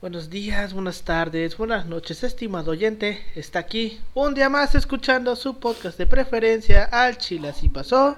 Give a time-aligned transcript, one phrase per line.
[0.00, 3.20] Buenos días, buenas tardes, buenas noches, estimado oyente.
[3.34, 8.16] Está aquí un día más escuchando su podcast de preferencia al Chile así pasó.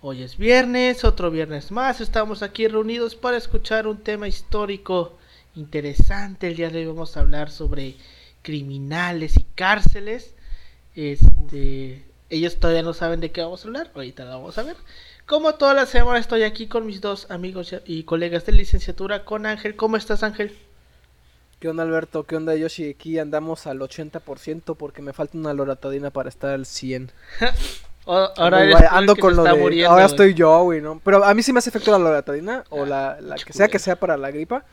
[0.00, 2.00] Hoy es viernes, otro viernes más.
[2.00, 5.18] Estamos aquí reunidos para escuchar un tema histórico
[5.56, 6.46] interesante.
[6.46, 7.96] El día de hoy vamos a hablar sobre
[8.42, 10.36] criminales y cárceles.
[10.94, 13.90] Este, ellos todavía no saben de qué vamos a hablar.
[13.92, 14.76] Ahorita lo vamos a ver.
[15.26, 19.46] Como toda la semana estoy aquí con mis dos amigos y colegas de licenciatura, con
[19.46, 19.74] Ángel.
[19.74, 20.56] ¿Cómo estás, Ángel?
[21.58, 22.24] ¿Qué onda Alberto?
[22.24, 22.90] ¿Qué onda Yoshi?
[22.90, 27.10] Aquí andamos al 80% porque me falta una loratadina para estar al 100.
[28.06, 29.84] ahora ando con lo de...
[29.84, 31.00] ahora estoy yo, güey, ¿no?
[31.04, 33.80] Pero a mí sí me hace efecto la loratadina o la, la que sea que
[33.80, 34.64] sea para la gripa.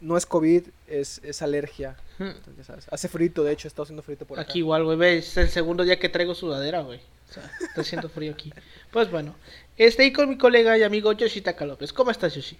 [0.00, 1.96] No es COVID, es, es alergia.
[2.18, 2.86] Entonces, ¿sabes?
[2.90, 4.50] Hace frito, de hecho, está haciendo frito por aquí.
[4.50, 7.00] Aquí igual, güey, es el segundo día que traigo sudadera, güey.
[7.28, 8.52] O sea, está haciendo frío aquí.
[8.90, 9.34] Pues bueno,
[9.76, 11.92] estoy con mi colega y amigo Yoshi Taka López.
[11.92, 12.58] ¿Cómo estás, Yoshi?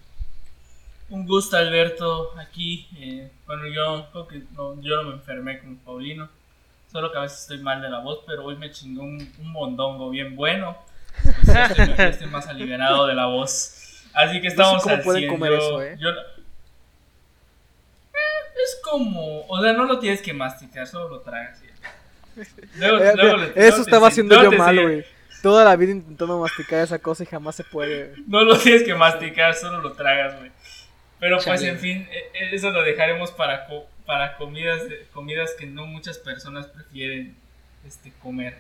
[1.09, 2.89] Un gusto, Alberto, aquí.
[2.99, 4.09] Eh, bueno, yo
[4.53, 6.29] no, yo no me enfermé como Paulino,
[6.91, 9.53] solo que a veces estoy mal de la voz, pero hoy me chingó un, un
[9.53, 10.77] mondongo bien bueno.
[12.09, 14.03] estoy, más aliviado de la voz.
[14.13, 15.93] Así que estamos no pueden comer eso, eh?
[15.93, 16.09] eh,
[18.65, 21.61] es como, o sea, no lo tienes que masticar, solo lo tragas.
[22.77, 25.05] Luego, eh, eso estaba haciendo yo mal, güey.
[25.43, 28.15] Toda la vida intentando masticar esa cosa y jamás se puede.
[28.27, 30.51] No lo tienes que masticar, solo lo tragas, güey.
[31.19, 33.67] Pero pues en fin, e, e, eso lo dejaremos para,
[34.05, 37.35] para comidas, comidas que no muchas personas prefieren
[37.87, 38.59] este, comer.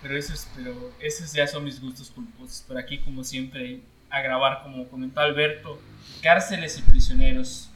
[0.00, 2.64] Pero, eso es, pero esos ya son mis gustos culposos.
[2.66, 5.80] Pero aquí como siempre a grabar, como comentó Alberto,
[6.22, 7.70] cárceles y prisioneros.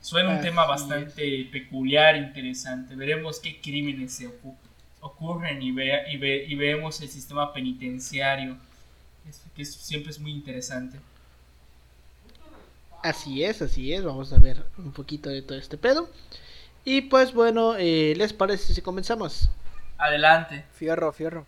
[0.00, 2.94] Suena un tema bastante peculiar, interesante.
[2.94, 4.30] Veremos qué crímenes se
[5.00, 8.56] ocurren y, ve, y, ve, y vemos el sistema penitenciario,
[9.54, 10.98] que siempre es muy interesante.
[13.06, 14.04] Así es, así es.
[14.04, 16.10] Vamos a ver un poquito de todo este pedo.
[16.84, 19.50] Y pues bueno, eh, ¿les parece si comenzamos?
[19.98, 20.64] Adelante.
[20.72, 21.46] Fierro, fierro.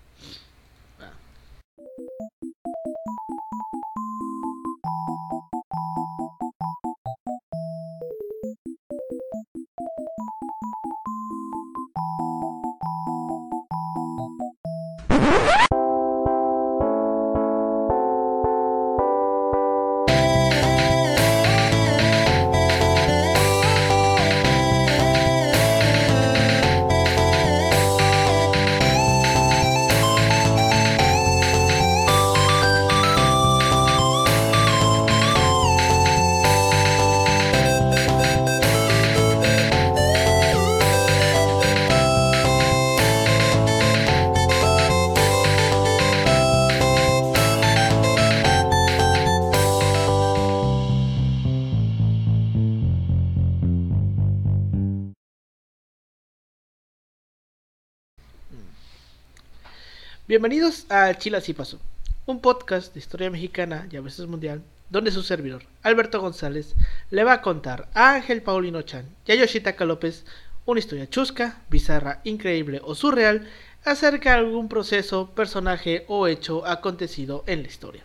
[60.38, 61.80] Bienvenidos a Chile Así Pasó,
[62.24, 66.76] un podcast de historia mexicana y a veces mundial, donde su servidor, Alberto González,
[67.10, 70.24] le va a contar a Ángel Paulino Chan y a Yoshitaka López
[70.64, 73.50] una historia chusca, bizarra, increíble o surreal
[73.84, 78.04] acerca de algún proceso, personaje o hecho acontecido en la historia.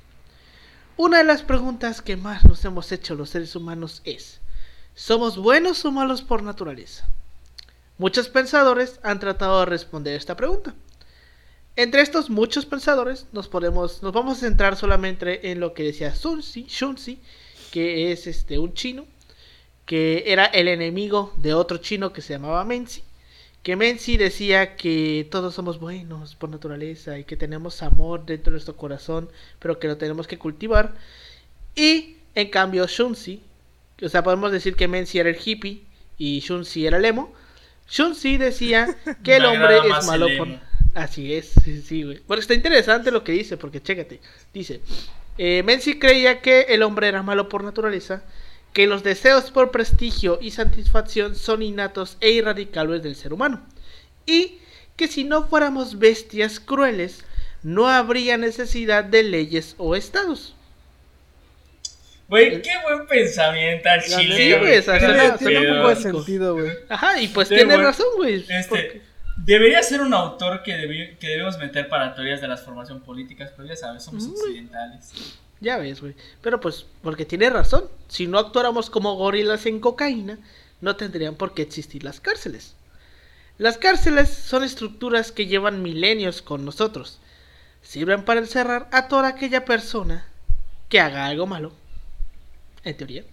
[0.98, 4.42] Una de las preguntas que más nos hemos hecho los seres humanos es,
[4.96, 7.08] ¿somos buenos o malos por naturaleza?
[8.00, 10.74] Muchos pensadores han tratado de responder esta pregunta
[11.76, 16.14] entre estos muchos pensadores nos podemos, nos vamos a centrar solamente en lo que decía
[16.14, 17.20] Sun Shunzi,
[17.72, 19.06] que es este un chino,
[19.86, 23.04] que era el enemigo de otro chino que se llamaba Menzi.
[23.64, 28.56] Que Menzi decía que todos somos buenos por naturaleza y que tenemos amor dentro de
[28.56, 29.30] nuestro corazón,
[29.60, 30.94] pero que lo tenemos que cultivar.
[31.76, 33.42] Y en cambio Shunzi,
[34.02, 35.82] o sea, podemos decir que Menzi era el hippie
[36.18, 37.34] y Shunzi era el emo.
[37.90, 40.48] Shunzi decía que el hombre es malo por
[40.94, 42.22] Así es, sí, güey.
[42.28, 44.20] Bueno, está interesante lo que dice, porque chécate.
[44.54, 44.82] Dice,
[45.38, 48.24] eh, Menzi creía que el hombre era malo por naturaleza,
[48.74, 53.66] que los deseos por prestigio y satisfacción son innatos e irradicables del ser humano,
[54.26, 54.60] y
[54.96, 57.24] que si no fuéramos bestias crueles,
[57.64, 60.56] no habría necesidad de leyes o estados.
[62.28, 64.36] Güey, qué buen pensamiento al chile.
[64.36, 66.72] Sí, güey, tiene un poco de sentido, güey.
[66.90, 68.46] Ajá, y pues tiene razón, güey.
[68.48, 69.02] Este,
[69.38, 73.68] Debería ser un autor que, que debemos meter para teorías de la formación políticas, pero
[73.68, 75.12] ya sabes, somos occidentales.
[75.60, 76.16] Ya ves, güey.
[76.42, 77.86] Pero pues, porque tiene razón.
[78.08, 80.38] Si no actuáramos como gorilas en cocaína,
[80.82, 82.76] no tendrían por qué existir las cárceles.
[83.58, 87.20] Las cárceles son estructuras que llevan milenios con nosotros.
[87.82, 90.26] Sirven para encerrar a toda aquella persona
[90.90, 91.74] que haga algo malo.
[92.84, 93.24] En teoría.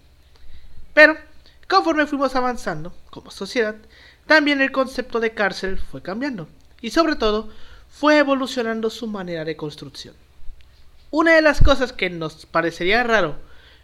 [0.93, 1.17] Pero
[1.71, 3.77] Conforme fuimos avanzando como sociedad,
[4.31, 6.47] también el concepto de cárcel fue cambiando
[6.79, 7.49] y sobre todo
[7.89, 10.15] fue evolucionando su manera de construcción.
[11.09, 13.35] Una de las cosas que nos parecería raro,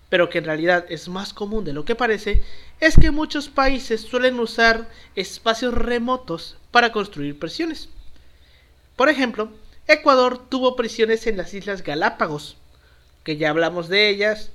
[0.08, 2.42] pero que en realidad es más común de lo que parece,
[2.80, 7.90] es que muchos países suelen usar espacios remotos para construir prisiones.
[8.96, 9.52] Por ejemplo,
[9.86, 12.56] Ecuador tuvo prisiones en las Islas Galápagos,
[13.26, 14.52] que ya hablamos de ellas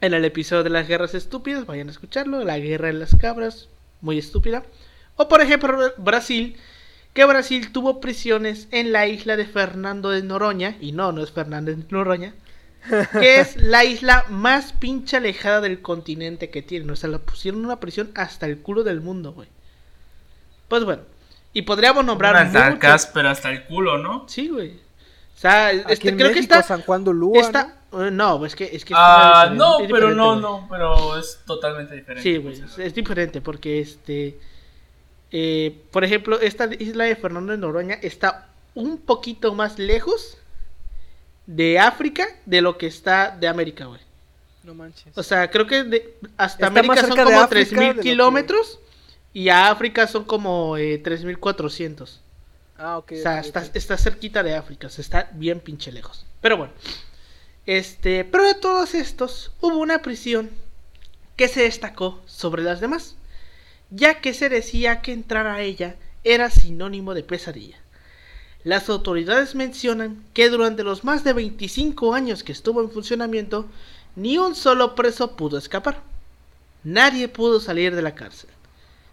[0.00, 3.68] en el episodio de las guerras estúpidas, vayan a escucharlo, la guerra de las cabras,
[4.00, 4.62] muy estúpida.
[5.16, 6.56] O por ejemplo Brasil,
[7.12, 11.32] que Brasil tuvo prisiones en la isla de Fernando de Noroña, y no, no es
[11.32, 12.34] Fernández de Noroña,
[13.12, 16.90] que es la isla más pinche alejada del continente que tienen.
[16.90, 19.48] O sea, la pusieron en una prisión hasta el culo del mundo, güey.
[20.68, 21.02] Pues bueno,
[21.52, 22.36] y podríamos nombrar.
[22.36, 24.28] Hasta pero hasta el culo, ¿no?
[24.28, 24.72] Sí, güey.
[25.36, 26.62] O sea, este, creo que está.
[26.62, 27.50] San Juan de Lua,
[27.92, 28.44] eh, ¿no?
[28.44, 28.64] es que.
[28.64, 32.22] Es que ah, no, pero no, no, pero es totalmente diferente.
[32.22, 34.38] Sí, güey, es, diferente porque este.
[35.32, 40.38] Eh, por ejemplo, esta isla de Fernando de Noroña está un poquito más lejos
[41.46, 44.00] de África de lo que está de América, güey.
[44.62, 45.16] No manches.
[45.16, 48.80] O sea, creo que hasta América son como 3.000 kilómetros.
[49.36, 52.22] Y a África son como eh, 3400.
[52.78, 53.12] Ah, ok.
[53.12, 56.24] O sea, está, cerquita de África, o sea, está bien pinche lejos.
[56.40, 56.72] Pero bueno.
[57.66, 60.50] Este, pero de todos estos, hubo una prisión
[61.36, 63.15] que se destacó sobre las demás,
[63.90, 67.78] ya que se decía que entrar a ella era sinónimo de pesadilla.
[68.64, 73.66] Las autoridades mencionan que durante los más de 25 años que estuvo en funcionamiento,
[74.16, 76.02] ni un solo preso pudo escapar.
[76.82, 78.50] Nadie pudo salir de la cárcel.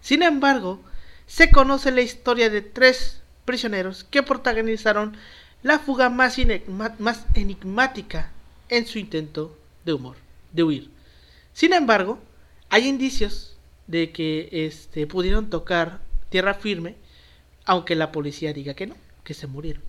[0.02, 0.80] Sin embargo,
[1.28, 5.16] se conoce la historia de tres prisioneros que protagonizaron
[5.62, 6.38] la fuga más,
[7.36, 8.31] enigmática
[8.70, 10.18] en su intento de humor,
[10.52, 10.90] de huir.
[11.54, 12.20] Sin embargo,
[12.70, 13.53] hay indicios
[13.88, 16.00] de que este, pudieron tocar
[16.30, 16.96] tierra firme,
[17.66, 19.84] aunque la policía diga que no, que se murieron.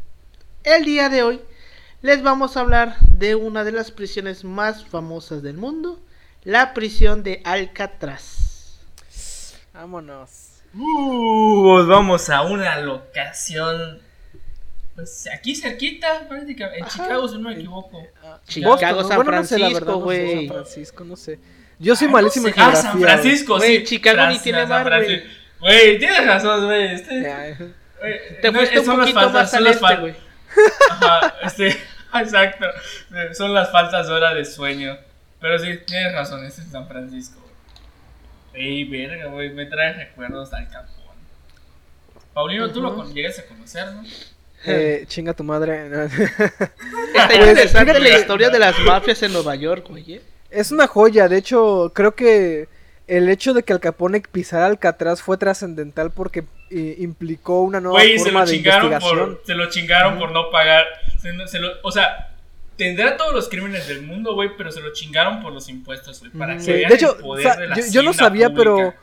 [0.63, 1.41] El día de hoy
[2.03, 6.01] les vamos a hablar de una de las prisiones más famosas del mundo,
[6.43, 8.79] la prisión de Alcatraz.
[9.73, 10.61] Vámonos.
[10.75, 14.01] Uh, vamos a una locación.
[14.95, 16.81] Pues aquí cerquita, prácticamente.
[16.81, 18.07] En Chicago, si no me equivoco.
[18.23, 20.47] Ah, Chicago, San Francisco, güey.
[20.47, 21.39] San Francisco, no sé.
[21.79, 22.81] Yo soy malísimo en geografía.
[22.81, 23.85] Ah, San Francisco, sí.
[23.85, 25.25] Chicago ni tiene mar, güey.
[25.61, 26.95] Güey, tienes razón, güey.
[26.95, 27.57] Este,
[28.43, 30.15] Te fuiste un poquito más al este, güey.
[30.91, 31.69] Ajá, este,
[32.15, 32.67] exacto.
[33.33, 34.97] Son las faltas de hora de sueño.
[35.41, 37.41] Pero sí, tienes razón, este es San Francisco.
[38.55, 40.95] Ey, verga, güey, me trae recuerdos al Capón.
[42.33, 44.05] Paulino, tú lo llegas a conocer, ¿no?
[44.67, 45.87] Eh, chinga tu madre.
[46.07, 50.21] Está interesante la historia de las mafias en Nueva York, güey.
[50.55, 52.69] Es una joya, de hecho, creo que
[53.07, 57.99] el hecho de que Al Capone pisara Alcatraz fue trascendental porque eh, implicó una nueva
[58.19, 59.39] forma de investigación.
[59.45, 60.85] se lo chingaron por no pagar.
[61.21, 62.35] Se, lo, o sea,
[62.77, 66.33] tendrá todos los crímenes del mundo, güey, pero se lo chingaron por los impuestos, güey.
[66.33, 67.17] Para que de hecho,
[67.91, 68.95] yo, no sabía, pero.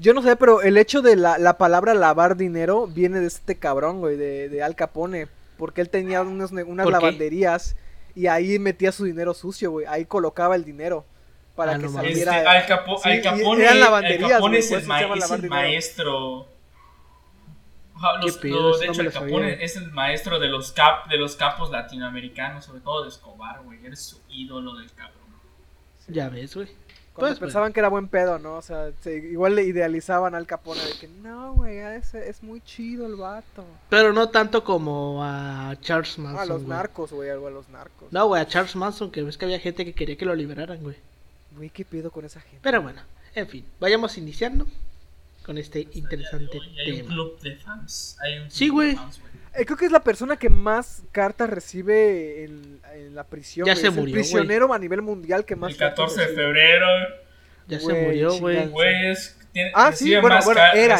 [0.00, 3.56] Yo no sabía, pero el hecho de la, la, palabra lavar dinero viene de este
[3.56, 5.26] cabrón, güey, de, de Al Capone.
[5.56, 7.74] Porque él tenía unas lavanderías
[8.14, 9.86] y ahí metía su dinero sucio, güey.
[9.86, 11.04] Ahí colocaba el dinero
[11.54, 12.38] para ah, que saliera.
[12.38, 13.22] Este, Al, Capone, Al
[14.28, 14.86] Capone es el,
[15.48, 16.48] maestro
[18.20, 22.64] los, de hecho, el Capone es el maestro de los cap, de los capos latinoamericanos,
[22.64, 23.84] sobre todo de Escobar, güey.
[23.84, 25.18] Eres su ídolo del cabrón.
[26.06, 26.68] Ya ves, güey.
[27.18, 28.56] Pues, pues, pensaban que era buen pedo, ¿no?
[28.56, 33.06] O sea, igual le idealizaban al Capone de que no, güey, es, es muy chido
[33.06, 33.64] el vato.
[33.88, 36.40] Pero no tanto como a Charles Manson.
[36.40, 38.12] a los narcos, güey, algo a los narcos.
[38.12, 40.82] No, güey, a Charles Manson, que ves que había gente que quería que lo liberaran,
[40.82, 40.96] güey.
[41.56, 42.60] Güey, ¿qué pido con esa gente?
[42.62, 43.02] Pero bueno,
[43.34, 44.66] en fin, vayamos iniciando
[45.44, 47.08] con este interesante hay tema.
[47.08, 48.16] un club de fans.
[48.20, 48.98] Hay un sí, güey.
[49.64, 53.66] Creo que es la persona que más cartas recibe en, en la prisión.
[53.66, 54.14] Ya se murió.
[54.14, 55.72] El prisionero a nivel mundial que más.
[55.72, 56.86] El 14 de febrero.
[57.68, 58.58] Ya se murió, güey.
[59.74, 60.98] ah, sí, bueno, bueno, era.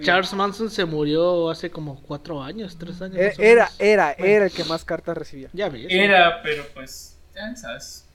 [0.00, 3.18] Charles Manson se murió hace como cuatro años, tres años.
[3.18, 5.50] Eh, era, era, era el que más cartas recibía.
[5.52, 5.86] Ya ves.
[5.90, 8.06] Era, pero pues, ya sabes.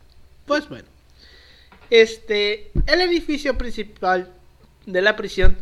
[0.46, 0.88] Pues bueno.
[1.92, 4.28] Este, el edificio principal
[4.88, 5.56] de la prisión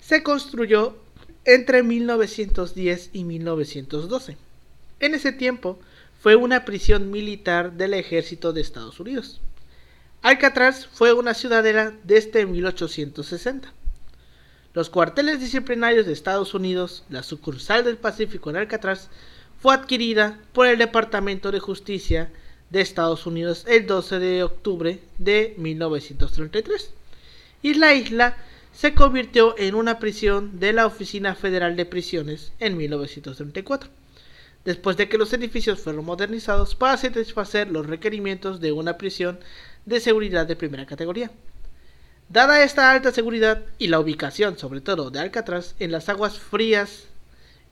[0.00, 0.96] se construyó
[1.44, 4.36] entre 1910 y 1912.
[5.00, 5.78] En ese tiempo
[6.20, 9.40] fue una prisión militar del ejército de Estados Unidos.
[10.22, 13.72] Alcatraz fue una ciudadela desde 1860.
[14.74, 19.08] Los cuarteles disciplinarios de Estados Unidos, la sucursal del Pacífico en Alcatraz,
[19.60, 22.30] fue adquirida por el Departamento de Justicia
[22.70, 26.90] de Estados Unidos el 12 de octubre de 1933
[27.62, 28.36] y la isla
[28.78, 33.90] se convirtió en una prisión de la Oficina Federal de Prisiones en 1934,
[34.64, 39.40] después de que los edificios fueron modernizados para satisfacer los requerimientos de una prisión
[39.84, 41.32] de seguridad de primera categoría.
[42.28, 47.08] Dada esta alta seguridad y la ubicación, sobre todo de Alcatraz, en las aguas frías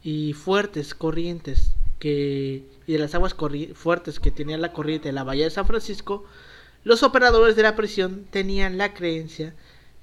[0.02, 1.70] y fuertes corrientes
[2.00, 3.36] que, y de las aguas
[3.74, 6.24] fuertes que tenía la corriente de la bahía de San Francisco,
[6.82, 9.54] los operadores de la prisión tenían la creencia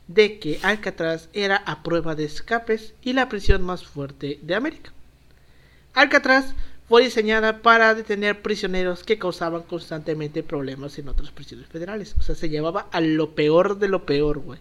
[0.08, 4.92] de que Alcatraz era a prueba de escapes y la prisión más fuerte de América.
[5.94, 6.54] Alcatraz
[6.88, 12.16] fue diseñada para detener prisioneros que causaban constantemente problemas en otras prisiones federales.
[12.20, 14.60] O sea, se llevaba a lo peor de lo peor, güey.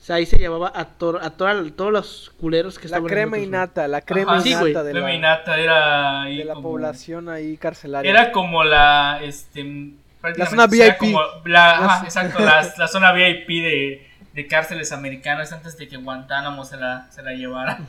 [0.00, 3.46] O sea, ahí se llevaba a, a, todos los culeros que estaban La crema y
[3.46, 8.10] nata, la crema y nata de la, era de la población ahí carcelaria.
[8.10, 9.92] Era como la, este...
[10.36, 11.14] La zona VIP.
[11.44, 17.10] La, exacto, la, zona VIP de, de, cárceles americanas antes de que Guantánamo se la,
[17.10, 17.80] se la llevara.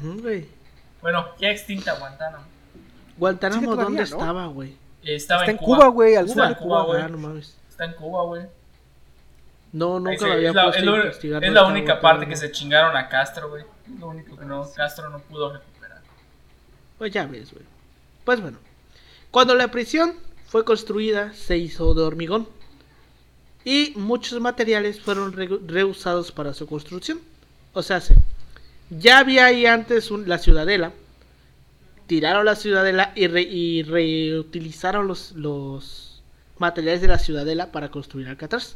[1.01, 2.45] bueno, ya extinta Guantánamo.
[3.17, 4.77] Guantánamo, ¿dónde estaba, güey?
[5.03, 7.01] Estaba Está en Cuba, güey, al sur de Cuba, güey.
[7.01, 8.43] Ah, Está en Cuba, güey.
[9.73, 11.43] No, nunca lo había es la, puesto a investigar.
[11.43, 13.63] Es la única parte que se chingaron a Castro, güey.
[13.99, 16.01] Lo único que no, Castro no pudo recuperar.
[16.97, 17.65] Pues ya ves, güey.
[18.25, 18.57] Pues bueno.
[19.31, 22.47] Cuando la prisión fue construida, se hizo de hormigón.
[23.63, 25.33] Y muchos materiales fueron
[25.67, 27.19] reusados para su construcción.
[27.73, 28.01] O sea,
[28.89, 30.91] ya había ahí antes la ciudadela,
[32.07, 36.21] tiraron la ciudadela y, reutilizaron los,
[36.57, 38.75] materiales de la ciudadela para construir Alcatraz.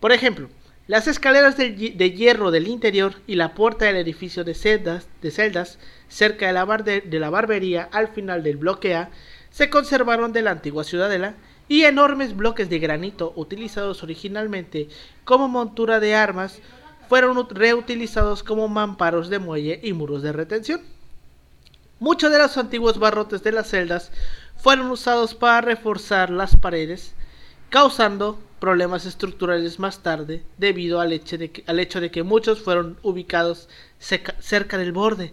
[0.00, 0.48] Por ejemplo,
[0.86, 1.74] las escaleras de,
[2.10, 6.66] hierro del interior y la puerta del edificio de celdas, de celdas cerca de la,
[6.66, 9.10] de la barbería al final del bloque A
[9.50, 11.34] se conservaron de la antigua ciudadela
[11.68, 14.88] y enormes bloques de granito utilizados originalmente
[15.24, 16.60] como montura de armas
[17.08, 20.80] fueron reutilizados como mamparos de muelle y muros de retención.
[22.00, 24.10] Muchos de los antiguos barrotes de las celdas
[24.56, 27.14] fueron usados para reforzar las paredes,
[27.70, 32.62] causando problemas estructurales más tarde debido al hecho de que, al hecho de que muchos
[32.62, 33.68] fueron ubicados
[33.98, 35.32] cerca del borde,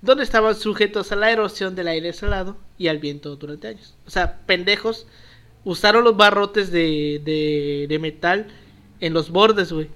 [0.00, 3.94] donde estaban sujetos a la erosión del aire salado y al viento durante años.
[4.06, 5.06] O sea, pendejos
[5.68, 7.20] usaron los barrotes de,
[7.88, 8.46] de, metal
[9.00, 9.90] en los bordes, güey.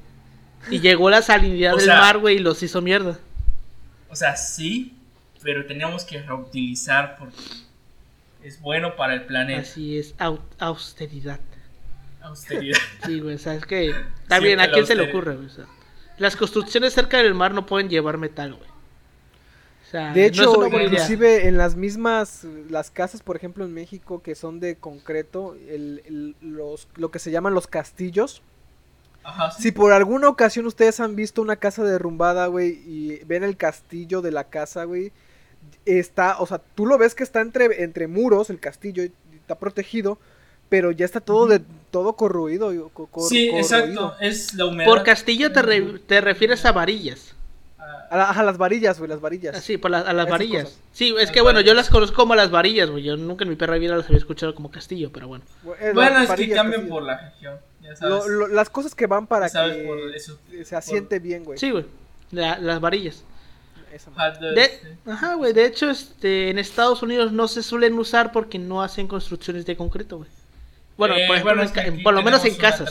[0.71, 3.19] Y llegó la salinidad del mar, güey, y los hizo mierda.
[4.11, 4.95] O sea, sí,
[5.43, 7.37] pero teníamos que reutilizar porque
[8.43, 9.62] es bueno para el planeta.
[9.62, 10.14] Así es,
[10.59, 11.41] austeridad.
[12.21, 12.79] Austeridad.
[13.07, 13.95] sí, güey, sabes que
[14.29, 15.49] también a quién se le ocurre, güey.
[16.19, 18.72] las construcciones cerca del mar no pueden llevar metal, güey.
[19.93, 24.59] Sea, de hecho, inclusive en las mismas, las casas, por ejemplo, en México, que son
[24.59, 28.43] de concreto, el, los, lo que se llaman los castillos,
[29.25, 33.57] Ajá, Si por alguna ocasión ustedes han visto una casa derrumbada, güey, y ven el
[33.57, 35.13] castillo de la casa, güey,
[35.85, 40.19] está, o sea, tú lo ves que está entre, entre muros, el castillo, está protegido,
[40.69, 42.73] pero ya está todo de todo corroído.
[43.29, 44.91] sí, exacto, es la humedad.
[44.91, 45.63] Por castillo te,
[45.99, 47.37] te refieres a varillas.
[48.11, 49.57] A, las varillas, güey, las varillas.
[49.57, 50.79] Ah, sí, por a las varillas.
[50.93, 53.03] Sí, es que bueno, yo las conozco como las varillas, güey.
[53.03, 55.45] Yo nunca en mi perra vida las había escuchado como castillo, pero bueno.
[55.95, 57.59] Bueno, es que cambian por la región.
[57.81, 58.25] Ya sabes.
[58.51, 61.59] las cosas que van para que se asiente bien, güey.
[61.59, 61.87] Sí, güey.
[62.31, 63.25] las varillas.
[64.41, 65.53] De, ajá, güey.
[65.53, 69.77] De hecho, este, en Estados Unidos no se suelen usar porque no hacen construcciones de
[69.77, 70.31] concreto, güey.
[70.97, 71.27] Bueno, eh,
[72.03, 72.91] por, lo menos en casas.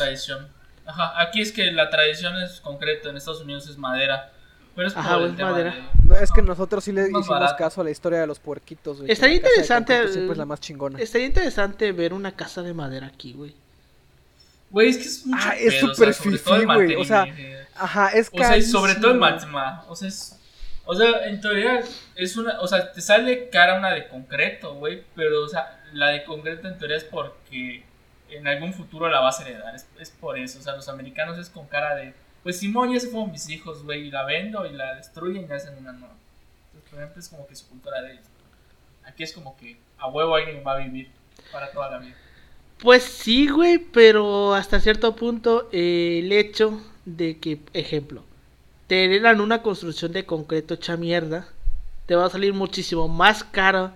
[0.86, 4.32] Ajá, aquí es que la tradición es concreto, en Estados Unidos es madera.
[4.76, 5.92] Pero es Ajá, por madera.
[6.04, 9.12] No, es que nosotros sí le hicimos caso a la historia de los puerquitos, güey.
[9.12, 10.08] Estaría interesante.
[10.08, 11.00] Siempre es la más chingona.
[11.00, 13.54] Estaría interesante ver una casa de madera aquí, güey.
[14.70, 16.96] Güey, es que es mucho Ah, es súper o güey.
[16.96, 17.26] O sea,
[17.76, 19.84] ajá, es O sea, sobre todo el magma.
[19.90, 20.38] O sea, es
[20.86, 21.82] o sea, en teoría
[22.16, 26.10] es una, o sea, te sale cara una de concreto, güey, pero o sea, la
[26.10, 27.86] de concreto en teoría es porque
[28.30, 31.50] en algún futuro la vas a heredar, es, por eso, o sea, los americanos es
[31.50, 32.14] con cara de,
[32.44, 35.54] pues Simón ya se fueron mis hijos, güey, y la vendo y la destruyen y
[35.54, 36.16] hacen una nueva.
[36.74, 38.26] Entonces, por ejemplo, es como que su cultura de ellos.
[39.06, 41.10] Aquí es como que a huevo alguien va a vivir
[41.52, 42.16] para toda la vida.
[42.80, 48.24] Pues sí, güey, pero hasta cierto punto eh, el hecho de que, ejemplo,
[48.88, 51.48] te heredan una construcción de concreto hecha mierda,
[52.08, 53.92] te va a salir muchísimo más caro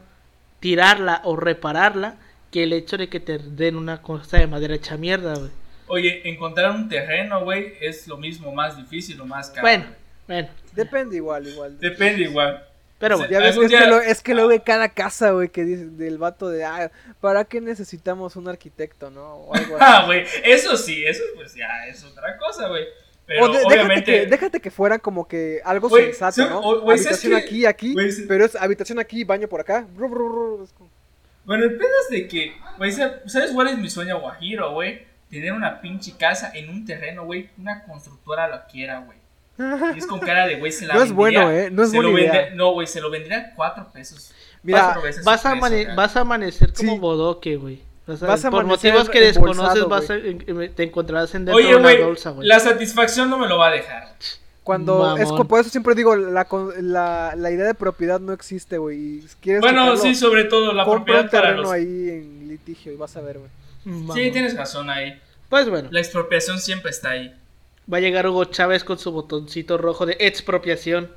[0.59, 2.17] tirarla o repararla
[2.51, 5.51] que el hecho de que te den una cosa de madera hecha mierda, güey.
[5.87, 9.61] Oye, encontrar un terreno, güey, es lo mismo, más difícil o más caro.
[9.61, 9.85] Bueno,
[10.27, 10.49] bueno.
[10.73, 11.79] Depende igual, igual.
[11.79, 12.65] Depende igual.
[12.97, 15.65] Pero bueno, ya ves, es, que lo, es que lo ve cada casa, güey, que
[15.65, 16.89] dice del vato de, ah,
[17.19, 19.35] ¿para qué necesitamos un arquitecto, no?
[19.35, 19.85] O algo así.
[19.85, 22.85] ah, güey, eso sí, eso pues ya es otra cosa, güey.
[23.25, 24.11] Pero obviamente...
[24.11, 26.89] déjate, que, déjate que fueran como que algo sensato, ¿no?
[26.89, 27.95] habitación aquí, aquí,
[28.27, 29.85] pero es habitación aquí, baño por acá.
[31.43, 35.05] Bueno, el pedo es de que, güey, ¿sabes cuál es mi sueño guajiro, güey?
[35.29, 39.17] Tener una pinche casa en un terreno, güey, una constructora lo quiera, güey.
[39.95, 41.69] Y es con cara de, güey, se la No es bueno, ¿eh?
[41.71, 42.49] No es buena idea.
[42.53, 44.33] no, güey, se lo vendría a cuatro pesos.
[44.63, 45.55] Mira, vas, a,
[45.95, 47.81] vas a amanecer como bodoque, güey.
[48.07, 50.15] vas a por motivos que desconoces vas a,
[50.75, 52.47] te encontrarás en dentro de una bolsa, güey.
[52.47, 54.15] La satisfacción no me lo va a dejar.
[54.63, 56.47] Cuando es por eso siempre digo la,
[56.81, 59.21] la, la idea de propiedad no existe, güey.
[59.59, 63.21] Bueno, sí, sobre todo la propiedad un terreno para ahí en litigio y vas a
[63.21, 63.51] ver, güey.
[63.85, 65.21] Sí, tienes razón ahí.
[65.49, 65.89] Pues bueno.
[65.91, 67.33] La expropiación siempre está ahí.
[67.91, 71.11] Va a llegar Hugo Chávez con su botoncito rojo de expropiación.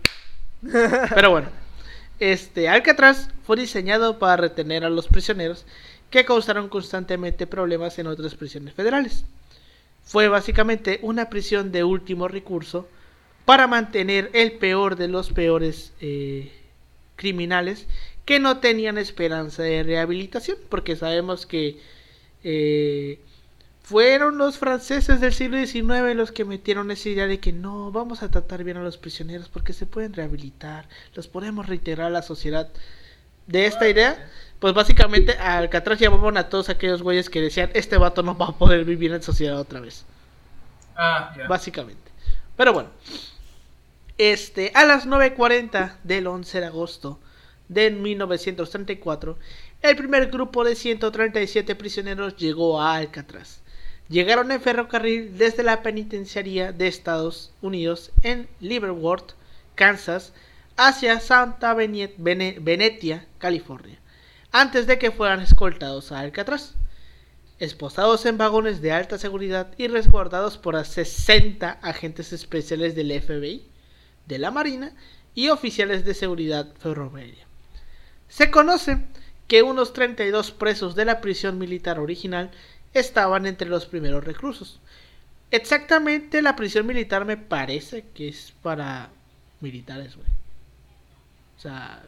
[1.14, 1.48] Pero bueno.
[2.20, 5.64] Este Alcatraz fue diseñado para retener a los prisioneros
[6.10, 9.24] que causaron constantemente problemas en otras prisiones federales.
[10.02, 12.88] Fue básicamente una prisión de último recurso
[13.44, 16.50] para mantener el peor de los peores eh,
[17.14, 17.86] criminales
[18.24, 21.80] que no tenían esperanza de rehabilitación, porque sabemos que
[22.44, 23.20] eh,
[23.82, 28.22] fueron los franceses del siglo XIX los que metieron esa idea de que no, vamos
[28.22, 32.22] a tratar bien a los prisioneros porque se pueden rehabilitar, los podemos reintegrar a la
[32.22, 32.68] sociedad.
[33.46, 34.28] De esta idea,
[34.58, 38.48] pues básicamente a Alcatraz llamaban a todos aquellos güeyes que decían, este vato no va
[38.48, 40.04] a poder vivir en sociedad otra vez.
[40.94, 42.10] Ah, Básicamente.
[42.56, 42.90] Pero bueno,
[44.18, 47.20] este, a las 9.40 del 11 de agosto
[47.68, 49.38] de 1934,
[49.80, 53.60] el primer grupo de 137 prisioneros llegó a Alcatraz.
[54.08, 59.34] Llegaron en ferrocarril desde la penitenciaría de Estados Unidos en Leavenworth,
[59.74, 60.32] Kansas,
[60.76, 63.98] hacia Santa Venetia, California,
[64.50, 66.74] antes de que fueran escoltados a Alcatraz,
[67.58, 73.66] esposados en vagones de alta seguridad y resguardados por 60 agentes especiales del FBI
[74.26, 74.92] de la Marina
[75.34, 77.46] y oficiales de seguridad ferroviaria.
[78.28, 78.98] Se conoce
[79.48, 82.50] que unos 32 presos de la prisión militar original
[82.94, 84.80] estaban entre los primeros reclusos.
[85.50, 89.08] Exactamente la prisión militar me parece que es para
[89.60, 90.28] militares, güey.
[91.56, 92.02] O sea,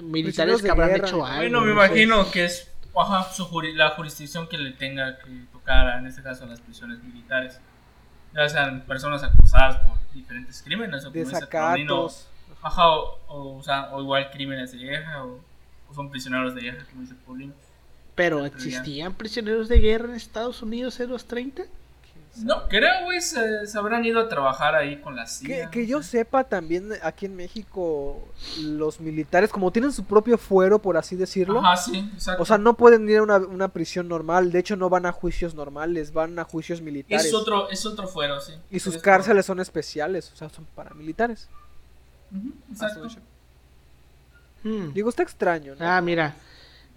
[0.00, 1.38] militares que habrán hecho algo.
[1.38, 2.70] Bueno, me imagino que es
[3.74, 7.58] la jurisdicción que le tenga que tocar, en este caso, las prisiones militares
[8.32, 12.28] ya sean personas acusadas por diferentes crímenes o Desacatos.
[12.62, 15.40] Ajá, o, o, sea, o igual crímenes de guerra o,
[15.94, 17.52] son prisioneros de guerra, como dice Paulino.
[18.14, 21.64] ¿Pero existían prisioneros de guerra en Estados Unidos en los 30?
[22.42, 23.38] No, creo, güey, se,
[23.76, 25.70] habrán ido a trabajar ahí con la CIA.
[25.70, 28.28] Que, yo sepa también aquí en México,
[28.60, 31.60] los militares, como tienen su propio fuero, por así decirlo.
[31.60, 32.42] Ajá, sí, exacto.
[32.42, 34.50] O sea, no pueden ir a una, prisión normal.
[34.50, 37.26] De hecho, no van a juicios normales, van a juicios militares.
[37.26, 38.54] Es otro, es otro fuero, sí.
[38.70, 41.48] Y sus cárceles son especiales, o sea, son paramilitares.
[42.70, 43.08] exacto.
[44.64, 44.92] Hmm.
[44.92, 45.74] Digo, está extraño.
[45.78, 46.34] Ah, mira,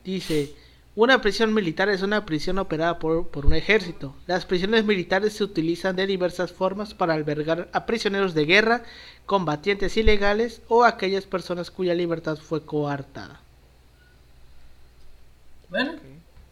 [0.04, 0.56] dice.
[0.98, 4.16] Una prisión militar es una prisión operada por, un ejército.
[4.26, 8.82] Las prisiones militares se utilizan de diversas formas para albergar a prisioneros de guerra,
[9.28, 13.40] combatientes ilegales o aquellas personas cuya libertad fue coartada.
[15.70, 15.94] Bueno,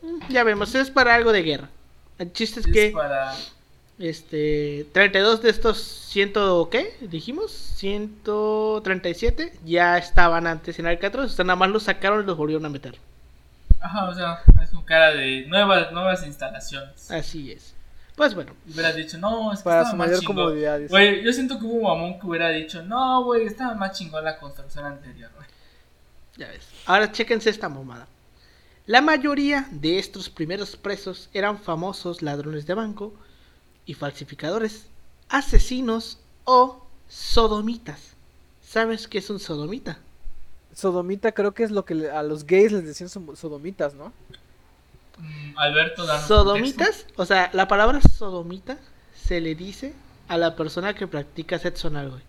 [0.04, 1.70] mm, ya vemos, es para algo de guerra.
[2.20, 2.94] El chiste es, que
[3.98, 6.98] este 32 de estos ciento ¿qué?
[7.02, 12.38] Dijimos 137 ya estaban antes en Alcatraz, o sea, nada más los sacaron y los
[12.38, 12.98] volvieron a meter.
[13.80, 17.12] Ajá, o sea, es un cara de nuevas, nuevas instalaciones.
[17.12, 17.76] Así es.
[18.16, 18.54] Pues bueno.
[18.72, 20.80] Hubieras dicho, no, es que Para su mayor comodidad.
[20.90, 24.24] Güey, yo siento que hubo un mamón que hubiera dicho, no, güey, estaba más chingón
[24.24, 25.48] la construcción anterior, güey.
[26.38, 26.68] Ya ves.
[26.86, 28.08] Ahora chéquense esta mamada.
[28.88, 33.14] La mayoría de estos primeros presos eran famosos ladrones de banco
[33.86, 34.88] y falsificadores,
[35.30, 38.16] asesinos o sodomitas.
[38.62, 40.00] ¿Sabes qué es un sodomita?
[40.76, 44.12] sodomita creo que es lo que a los gays les decían sodomitas, ¿no?
[45.18, 47.08] Mm, Alberto, ¿Sodomitas?
[47.16, 48.78] O sea, la palabra sodomita
[49.16, 49.94] se le dice
[50.28, 52.22] a la persona que practica sexo anal, güey.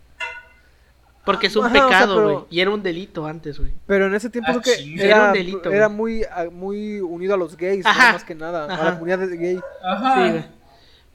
[1.24, 2.44] Porque es un pecado, güey.
[2.50, 3.72] Y era un delito antes, güey.
[3.88, 7.34] Pero en ese tiempo ah, creo que era, un delito, era muy, ah, muy unido
[7.34, 8.72] a los gays, más que nada.
[8.72, 9.60] A la comunidad de gay.
[9.82, 10.14] Ajá.
[10.14, 10.55] Sí, güey.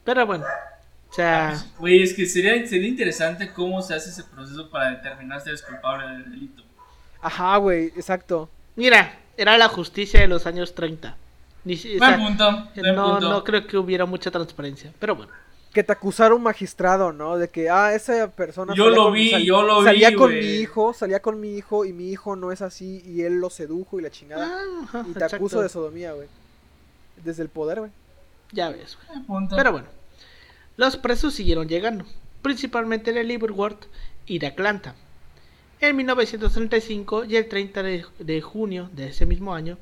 [0.04, 0.44] Pero bueno.
[1.10, 1.62] O sea.
[1.78, 5.62] Güey, es que sería, sería interesante cómo se hace ese proceso para determinar si eres
[5.62, 6.62] culpable del delito.
[7.20, 8.48] Ajá, güey, exacto.
[8.76, 11.16] Mira, era la justicia de los años 30.
[11.64, 15.32] Ni, punto, no, no creo que hubiera mucha transparencia, pero bueno.
[15.72, 17.38] Que te acusara un magistrado, ¿no?
[17.38, 18.74] De que, ah, esa persona...
[18.74, 21.92] Yo lo vi, yo lo vi, Salía con mi hijo, salía con mi hijo y
[21.92, 24.50] mi hijo no es así y él lo sedujo y la chingada.
[24.92, 26.28] Ah, y te acuso de sodomía, güey.
[27.24, 27.90] Desde el poder, güey.
[28.52, 29.48] Ya ves, güey.
[29.56, 29.88] Pero bueno.
[30.76, 32.06] Los presos siguieron llegando,
[32.40, 33.76] principalmente de Liverpool
[34.26, 34.94] y de Atlanta.
[35.80, 39.76] En 1935 y el 30 de, junio de ese mismo año,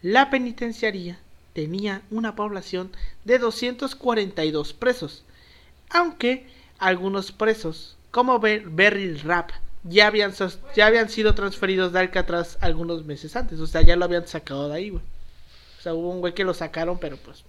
[0.00, 1.18] la penitenciaría
[1.52, 2.90] tenía una población
[3.24, 5.24] de 242 presos,
[5.90, 6.46] aunque
[6.78, 9.50] algunos presos, como Beryl Rapp,
[9.84, 10.32] ya habían,
[10.74, 14.68] ya habían sido transferidos de Alcatraz algunos meses antes, o sea, ya lo habían sacado
[14.68, 15.02] de ahí, O
[15.82, 17.44] sea, hubo un güey que lo sacaron, pero pues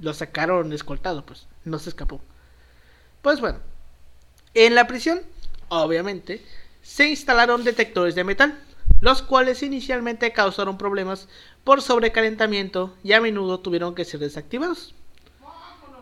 [0.00, 2.20] lo sacaron escoltado, pues no se escapó.
[3.22, 3.58] Pues bueno,
[4.54, 5.20] en la prisión,
[5.68, 6.44] obviamente,
[6.82, 8.58] se instalaron detectores de metal,
[9.00, 11.28] los cuales inicialmente causaron problemas
[11.64, 14.94] por sobrecalentamiento y a menudo tuvieron que ser desactivados.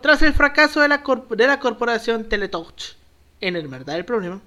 [0.00, 2.94] Tras el fracaso de la, de la corporación Teletouch
[3.40, 4.40] en el verdad del problema,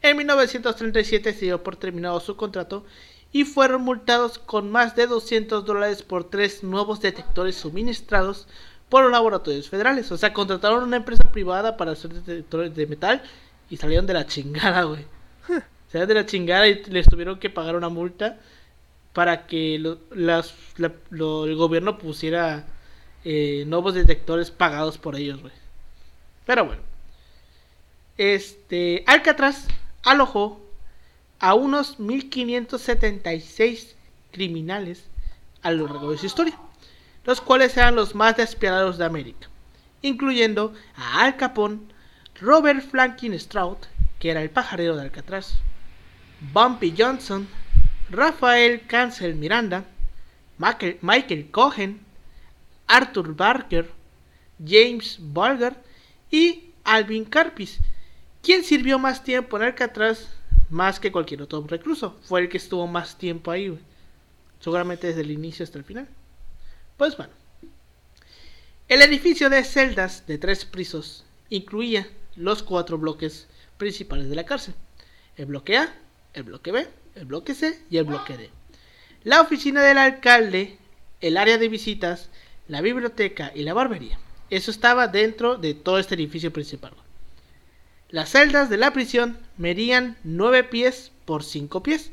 [0.00, 2.84] en 1937 se dio por terminado su contrato
[3.32, 8.46] y fueron multados con más de 200 dólares por tres nuevos detectores suministrados
[8.92, 10.12] por laboratorios federales.
[10.12, 13.22] O sea, contrataron una empresa privada para hacer detectores de metal
[13.70, 15.06] y salieron de la chingada, güey.
[15.90, 18.38] Se de la chingada y les tuvieron que pagar una multa
[19.14, 19.96] para que el
[21.56, 22.66] gobierno pusiera
[23.24, 25.54] eh, nuevos detectores pagados por ellos, güey.
[26.44, 26.82] Pero bueno.
[28.18, 29.68] Este, Alcatraz
[30.02, 30.60] alojó
[31.38, 33.96] a unos 1576
[34.32, 35.06] criminales
[35.62, 36.58] a lo largo de su historia,
[37.24, 39.48] los cuales eran los más despiadados de América,
[40.02, 41.80] incluyendo a Al Capone,
[42.40, 43.78] Robert Franklin Stroud,
[44.18, 45.54] que era el pajarero de Alcatraz,
[46.52, 47.46] Bumpy Johnson,
[48.10, 49.84] Rafael Cancel Miranda,
[50.58, 52.00] Michael Cohen,
[52.86, 53.90] Arthur Barker,
[54.64, 55.76] James Bulger
[56.30, 57.78] y Alvin Carpis,
[58.42, 60.28] quien sirvió más tiempo en Alcatraz
[60.70, 62.16] más que cualquier otro recluso.
[62.22, 63.78] Fue el que estuvo más tiempo ahí,
[64.60, 66.08] seguramente desde el inicio hasta el final.
[66.96, 67.32] Pues bueno,
[68.88, 74.74] el edificio de celdas de tres pisos incluía los cuatro bloques principales de la cárcel.
[75.36, 75.94] El bloque A,
[76.34, 78.50] el bloque B, el bloque C y el bloque D.
[79.24, 80.78] La oficina del alcalde,
[81.20, 82.28] el área de visitas,
[82.68, 84.18] la biblioteca y la barbería.
[84.50, 86.92] Eso estaba dentro de todo este edificio principal.
[88.10, 92.10] Las celdas de la prisión medían 9 pies por 5 pies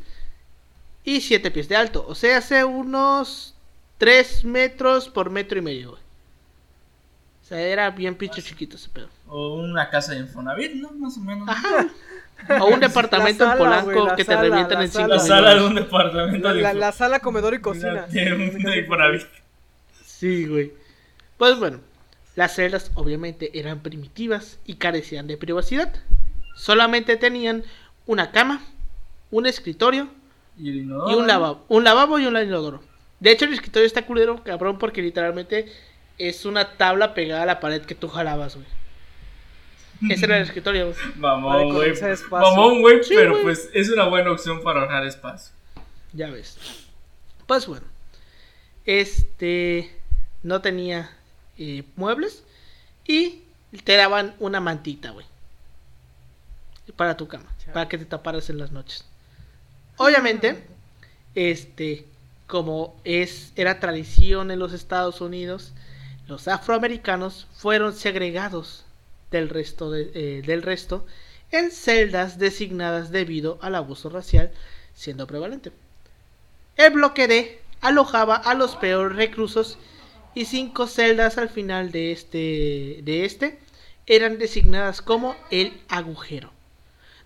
[1.03, 3.55] y 7 pies de alto, o sea, hace unos
[3.99, 5.91] 3 metros por metro y medio.
[5.91, 5.97] O
[7.43, 9.09] sea, era bien pinche chiquito ese pedo.
[9.27, 10.91] O una casa de Infonavit, ¿no?
[10.91, 11.47] Más o menos.
[11.47, 11.88] Ajá.
[12.62, 16.53] O un departamento en Polanco que te revientan en cinco La sala de un departamento.
[16.53, 18.07] La, la, sala, comedor y cocina.
[20.05, 20.71] Sí, güey.
[21.38, 21.81] Pues bueno,
[22.35, 25.93] las celdas obviamente eran primitivas y carecían de privacidad.
[26.55, 27.63] Solamente tenían
[28.05, 28.62] una cama,
[29.31, 30.07] un escritorio
[30.57, 31.65] y, un lavabo.
[31.67, 32.81] Un lavabo y un inodoro.
[33.19, 35.71] De hecho, el escritorio está culero, cabrón, porque literalmente
[36.17, 38.67] es una tabla pegada a la pared que tú jalabas, güey.
[40.10, 41.93] Ese era el escritorio, Mamón, güey.
[42.29, 45.53] Mamón, güey, pero pues es una buena opción para ahorrar espacio.
[46.13, 46.58] Ya ves.
[47.45, 47.86] Pues bueno.
[48.86, 49.93] Este.
[50.41, 51.12] No tenía
[51.58, 52.43] eh, muebles.
[53.05, 53.43] Y
[53.84, 55.25] te daban una mantita, güey.
[56.95, 57.45] Para tu cama.
[57.73, 59.05] Para que te taparas en las noches.
[59.97, 60.63] Obviamente.
[61.36, 62.05] Este.
[62.49, 65.71] Como es, era tradición en los Estados Unidos,
[66.27, 68.85] los afroamericanos fueron segregados
[69.29, 71.05] del resto, eh, del resto
[71.51, 74.51] en celdas designadas debido al abuso racial
[74.95, 75.71] siendo prevalente.
[76.75, 79.77] El bloque D alojaba a los peores reclusos
[80.33, 83.59] y cinco celdas al final de este, de este
[84.07, 86.49] eran designadas como el agujero,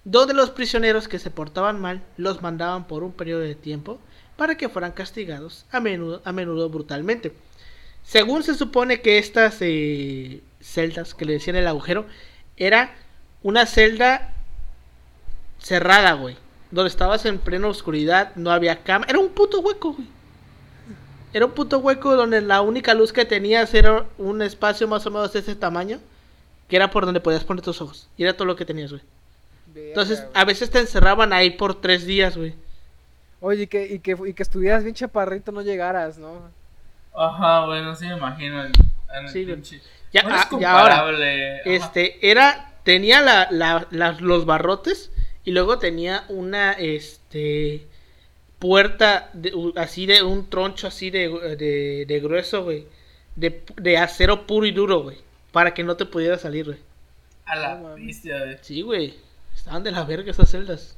[0.03, 4.01] donde los prisioneros que se portaban mal los mandaban por un periodo de tiempo
[4.35, 7.33] para que fueran castigados a menudo, a menudo brutalmente.
[8.03, 12.05] Según se supone que estas eh, celdas que le decían el agujero,
[12.57, 12.95] era
[13.41, 14.33] una celda
[15.59, 16.35] cerrada, güey.
[16.71, 19.05] Donde estabas en plena oscuridad, no había cama.
[19.07, 20.07] Era un puto hueco, güey.
[21.31, 25.11] Era un puto hueco donde la única luz que tenías era un espacio más o
[25.11, 25.99] menos de ese tamaño.
[26.67, 28.09] Que era por donde podías poner tus ojos.
[28.17, 29.03] Y era todo lo que tenías, güey.
[29.75, 32.55] Entonces, a veces te encerraban ahí por tres días, güey.
[33.45, 36.49] Oye, y que, y que, y que estuvieras bien chaparrito, no llegaras, ¿no?
[37.13, 38.63] Ajá, bueno, sí me imagino.
[39.27, 39.45] sí,
[40.13, 41.12] ya, ah, ahora,
[41.65, 43.88] este, era, tenía la,
[44.21, 45.12] los barrotes
[45.43, 47.86] y luego tenía una, este,
[48.60, 49.29] puerta
[49.75, 51.27] así de un troncho así de,
[52.08, 52.88] de, grueso, güey.
[53.36, 55.17] De, acero puro y duro, güey.
[55.51, 56.79] Para que no te pudiera salir, güey.
[57.43, 58.58] A la bestia, güey.
[58.62, 59.15] Sí, güey.
[59.53, 60.95] Estaban de la verga esas celdas.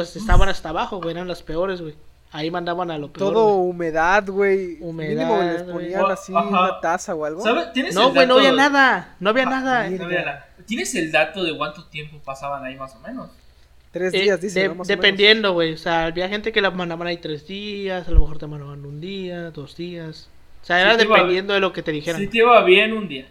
[0.00, 1.10] Pues estaban hasta abajo, güey.
[1.10, 1.94] Eran las peores, güey.
[2.32, 3.34] Ahí mandaban a lo peor.
[3.34, 4.78] Todo humedad, güey.
[4.80, 5.26] Humedad.
[5.26, 7.44] Mínimo les ponían así una taza o algo.
[7.92, 9.14] no, güey, no había nada.
[9.20, 10.46] No había nada.
[10.64, 13.28] ¿Tienes el dato de cuánto tiempo pasaban ahí más o menos?
[13.90, 14.70] Tres días, eh, dice.
[14.86, 15.74] dependiendo, güey.
[15.74, 18.86] O sea, había gente que la mandaban ahí tres días, a lo mejor te mandaban
[18.86, 20.30] un día, dos días.
[20.62, 22.22] O sea, era dependiendo de lo que te dijeran.
[22.22, 23.26] Si te iba bien un día.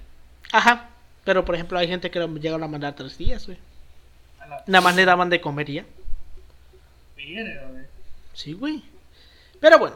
[0.52, 0.90] Ajá.
[1.24, 3.58] Pero, por ejemplo, hay gente que lo llegaron a mandar tres días, güey.
[4.68, 5.86] Nada más le daban de comer y ya.
[8.34, 8.84] Sí, güey.
[9.60, 9.96] Pero bueno.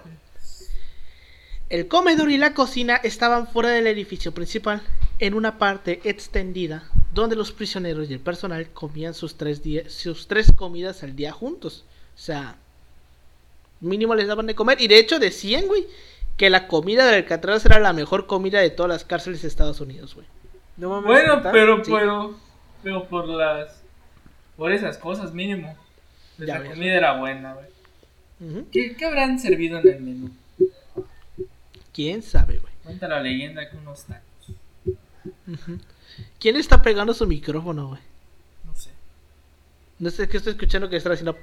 [1.70, 4.82] El comedor y la cocina estaban fuera del edificio principal,
[5.20, 6.84] en una parte extendida,
[7.14, 11.86] donde los prisioneros y el personal comían sus tres, sus tres comidas al día juntos.
[12.16, 12.58] O sea,
[13.80, 14.82] mínimo les daban de comer.
[14.82, 15.88] Y de hecho decían, güey,
[16.38, 19.80] que la comida del Alcatraz era la mejor comida de todas las cárceles de Estados
[19.82, 20.28] Unidos, güey.
[20.78, 22.36] bueno, pero, pero,
[22.82, 23.82] pero por las,
[24.58, 25.76] por esas cosas mínimo.
[26.38, 28.66] La comida era buena, güey.
[28.72, 30.32] ¿Qué, habrán servido en el menú?
[31.94, 32.74] ¿Quién sabe, güey?
[32.84, 34.24] Cuenta la leyenda que unos tacos.
[36.40, 38.02] ¿Quién está pegando su micrófono, güey?
[38.66, 38.90] No sé.
[40.00, 41.38] No sé qué estoy escuchando que está haciendo.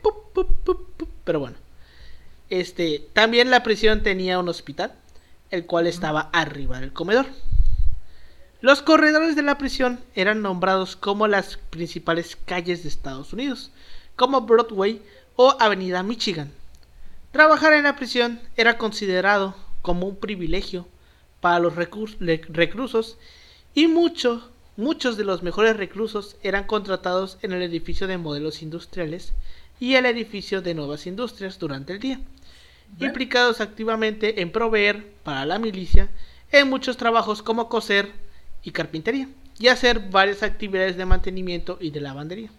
[1.25, 1.57] pero bueno.
[2.51, 4.93] Este, también la prisión tenía un hospital,
[5.51, 7.27] el cual estaba arriba del comedor.
[8.61, 13.71] Los corredores de la prisión eran nombrados como las principales calles de Estados Unidos,
[14.21, 15.01] como Broadway
[15.35, 16.53] o Avenida Michigan.
[17.33, 20.87] Trabajar en la prisión era considerado como un privilegio
[21.41, 23.17] para los reclusos
[23.73, 24.43] y muchos
[24.77, 29.33] muchos de los mejores reclusos eran contratados en el edificio de modelos industriales
[29.79, 32.21] y el edificio de nuevas industrias durante el día
[32.99, 36.11] implicados activamente en proveer para la milicia
[36.53, 38.13] en muchos trabajos como coser
[38.63, 42.51] y carpintería y hacer varias actividades de mantenimiento y de lavandería.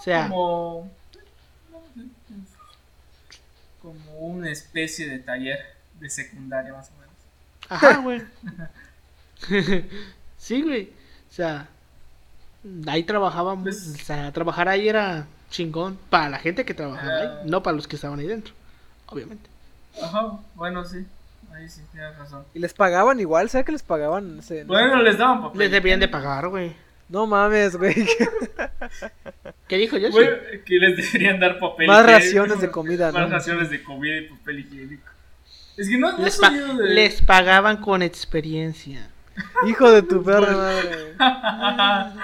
[0.00, 0.90] O sea, como,
[3.82, 5.58] como una especie de taller
[6.00, 7.14] de secundaria más o menos.
[7.68, 8.22] Ajá, güey.
[10.38, 10.84] sí, güey.
[11.30, 11.68] O sea,
[12.86, 17.28] ahí trabajábamos, pues o sea, trabajar ahí era chingón para la gente que trabajaba ahí,
[17.30, 17.42] ah.
[17.44, 18.54] no para los que estaban ahí dentro,
[19.04, 19.50] obviamente.
[20.02, 21.06] Ajá, bueno, sí.
[21.52, 22.46] Ahí sí, tienes razón.
[22.54, 23.50] ¿Y les pagaban igual?
[23.50, 24.40] ¿Sabes que les pagaban?
[24.66, 25.58] bueno, les daban papel.
[25.58, 26.74] Les debían de pagar, güey.
[27.10, 27.94] No mames, güey.
[29.68, 30.08] ¿Qué dijo yo?
[30.64, 31.86] que les deberían dar papel.
[31.86, 35.08] Más raciones de comida, Más raciones de comida y papel higiénico.
[35.76, 36.40] Es que no, les,
[36.78, 39.10] les pagaban con experiencia.
[39.66, 41.14] Hijo de tu perra madre.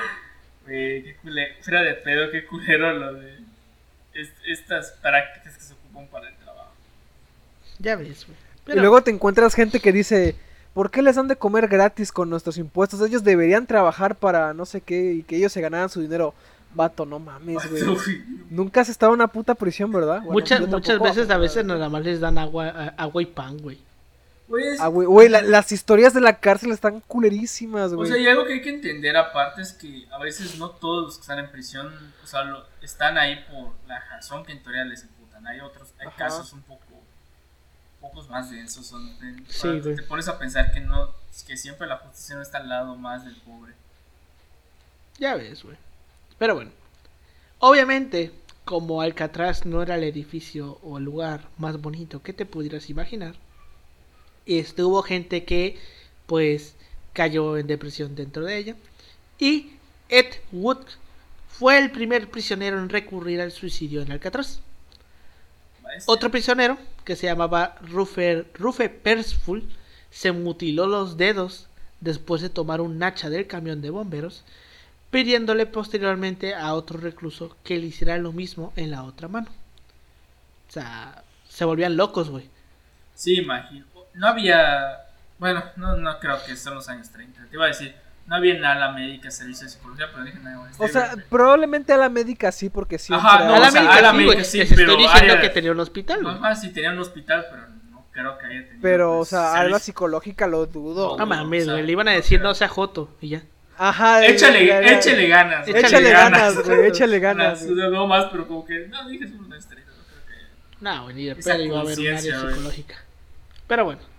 [0.66, 1.54] Güey, qué culero.
[1.60, 3.38] Fuera de pedo, qué culero lo de
[4.46, 6.36] estas prácticas que se ocupan para el
[7.78, 8.76] ya ves, güey.
[8.76, 10.34] Y luego te encuentras gente que dice,
[10.76, 13.00] ¿por qué les dan de comer gratis con nuestros impuestos?
[13.00, 16.34] Ellos deberían trabajar para no sé qué y que ellos se ganaran su dinero.
[16.74, 17.82] Vato, no mames, güey.
[18.50, 20.20] Nunca has estado en una puta prisión, ¿verdad?
[20.20, 23.78] muchas muchas veces, a veces nada más les dan agua, agua y pan, güey.
[24.78, 28.10] Ah, güey, las historias de la cárcel están culerísimas, güey.
[28.10, 31.06] O sea, y algo que hay que entender aparte es que a veces no todos
[31.06, 31.90] los que están en prisión,
[32.22, 32.42] o sea,
[32.82, 35.46] están ahí por la razón que en teoría les imputan.
[35.46, 36.85] Hay otros, hay casos un poco
[38.08, 39.16] pocos más densos son.
[39.18, 41.14] te pones a pensar que no,
[41.46, 43.74] que siempre la justicia no está al lado más del pobre.
[45.18, 45.76] Ya ves, güey.
[46.38, 46.70] Pero bueno,
[47.58, 48.32] obviamente,
[48.64, 53.34] como Alcatraz no era el edificio o el lugar más bonito que te pudieras imaginar,
[54.44, 55.78] estuvo gente que,
[56.26, 56.74] pues,
[57.12, 58.76] cayó en depresión dentro de ella.
[59.38, 59.72] Y
[60.08, 60.84] Ed Wood
[61.48, 64.60] fue el primer prisionero en recurrir al suicidio en Alcatraz.
[66.06, 69.68] Otro prisionero, que se llamaba Rufe, Rufe Persful,
[70.10, 71.68] se mutiló los dedos
[72.00, 74.44] después de tomar un hacha del camión de bomberos,
[75.10, 79.48] pidiéndole posteriormente a otro recluso que le hiciera lo mismo en la otra mano.
[80.68, 82.48] O sea, se volvían locos, güey.
[83.14, 83.86] Sí, imagino.
[84.14, 85.02] No había...
[85.38, 87.46] Bueno, no, no creo que son los años 30.
[87.46, 87.94] Te iba a decir,
[88.26, 90.68] no había en la médica servicio de psicología, pero dije nada.
[90.78, 93.14] O sea, probablemente a la médica sí, porque sí.
[93.14, 94.92] Ajá, no, a la, médica, a la médica sí, sí pero.
[94.92, 96.26] Estoy diciendo que tenía un hospital.
[96.26, 98.82] Ajá, sí, tenía un hospital, pero no creo que haya tenido.
[98.82, 101.16] Pero, pues, o sea, algo psicológica lo dudo.
[101.16, 103.42] No, mames, güey, le iban a decir no sea Joto y ya.
[103.78, 105.68] Ajá, échale, échale ganas.
[105.68, 107.62] Échale, ganas, güey, échale ganas.
[107.62, 110.84] No más, pero como que, no, dije es una estrella, no creo que.
[110.84, 112.96] No, güey, ni de pedo iba a haber un área psicológica.
[113.68, 114.15] Pero bueno.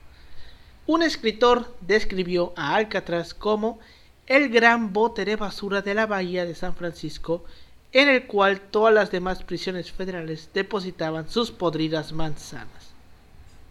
[0.88, 3.80] Un escritor describió a Alcatraz como
[4.26, 7.44] el gran bote de basura de la bahía de San Francisco,
[7.92, 12.92] en el cual todas las demás prisiones federales depositaban sus podridas manzanas.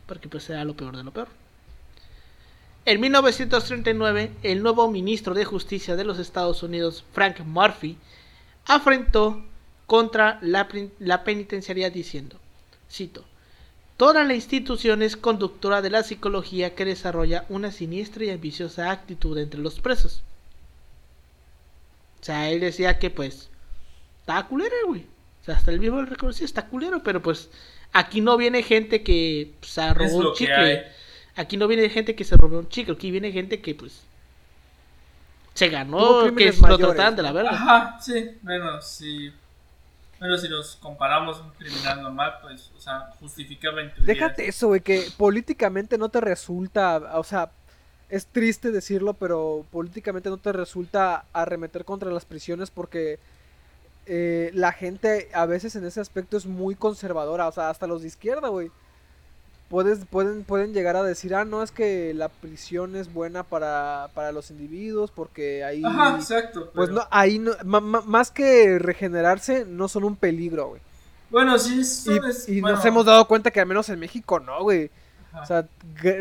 [0.07, 1.29] Porque pues era lo peor de lo peor.
[2.85, 7.97] En 1939, el nuevo ministro de Justicia de los Estados Unidos, Frank Murphy,
[8.67, 9.43] afrentó
[9.87, 12.39] contra la, la penitenciaría diciendo,
[12.91, 13.25] cito,
[13.97, 19.39] Toda la institución es conductora de la psicología que desarrolla una siniestra y ambiciosa actitud
[19.39, 20.23] entre los presos.
[22.21, 23.49] O sea, él decía que pues
[24.21, 25.07] está culero, güey.
[25.41, 27.49] O sea, hasta el mismo lo reconocía, está culero, pero pues
[27.93, 30.87] aquí no viene gente que se robó un chicle.
[31.37, 34.03] Aquí no viene gente que se robó un chicle, aquí viene gente que pues
[35.55, 37.55] se ganó, que lo trataban de la verdad.
[37.55, 39.33] Ajá, sí, bueno, sí.
[40.19, 43.95] Pero si nos comparamos un criminal normal, pues, o sea, justificamente.
[43.99, 47.51] Déjate eso, güey, que políticamente no te resulta, o sea,
[48.09, 53.19] es triste decirlo, pero políticamente no te resulta arremeter contra las prisiones porque
[54.07, 58.03] eh, la gente a veces en ese aspecto es muy conservadora, o sea, hasta los
[58.03, 58.71] de izquierda, güey
[59.69, 64.11] puedes, pueden, pueden llegar a decir, ah, no, es que la prisión es buena para,
[64.15, 65.83] para los individuos porque ahí...
[65.85, 66.71] Ajá, exacto.
[66.75, 70.81] Pues no, ahí no, más que regenerarse, no son un peligro, güey.
[71.29, 71.83] Bueno, sí,
[72.47, 74.91] y, nos hemos dado cuenta que al menos en México no, güey.
[75.43, 75.69] O sea,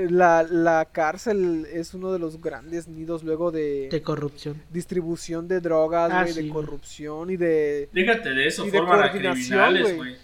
[0.09, 3.87] la, la, cárcel es uno de los grandes nidos luego de...
[3.89, 4.61] De corrupción.
[4.69, 7.87] Distribución de drogas, ah, güey, de corrupción y de...
[7.93, 10.17] Déjate de eso, forman a criminales, güey.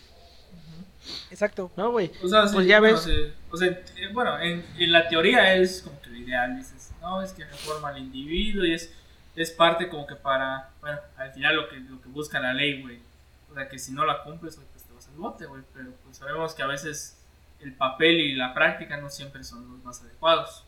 [1.29, 1.71] Exacto.
[1.75, 2.11] No, güey.
[2.23, 3.07] O sea, pues ya ves.
[3.49, 7.21] o sea, eh, bueno, en, en, la teoría es como que lo ideal, dices, no,
[7.21, 8.93] es que reforma al individuo y es,
[9.35, 12.81] es parte como que para, bueno, al final lo que, lo que busca la ley,
[12.81, 12.99] güey.
[13.51, 15.63] O sea, que si no la cumples, pues te vas al bote, güey.
[15.73, 17.17] Pero pues sabemos que a veces
[17.61, 20.63] el papel y la práctica no siempre son los más adecuados.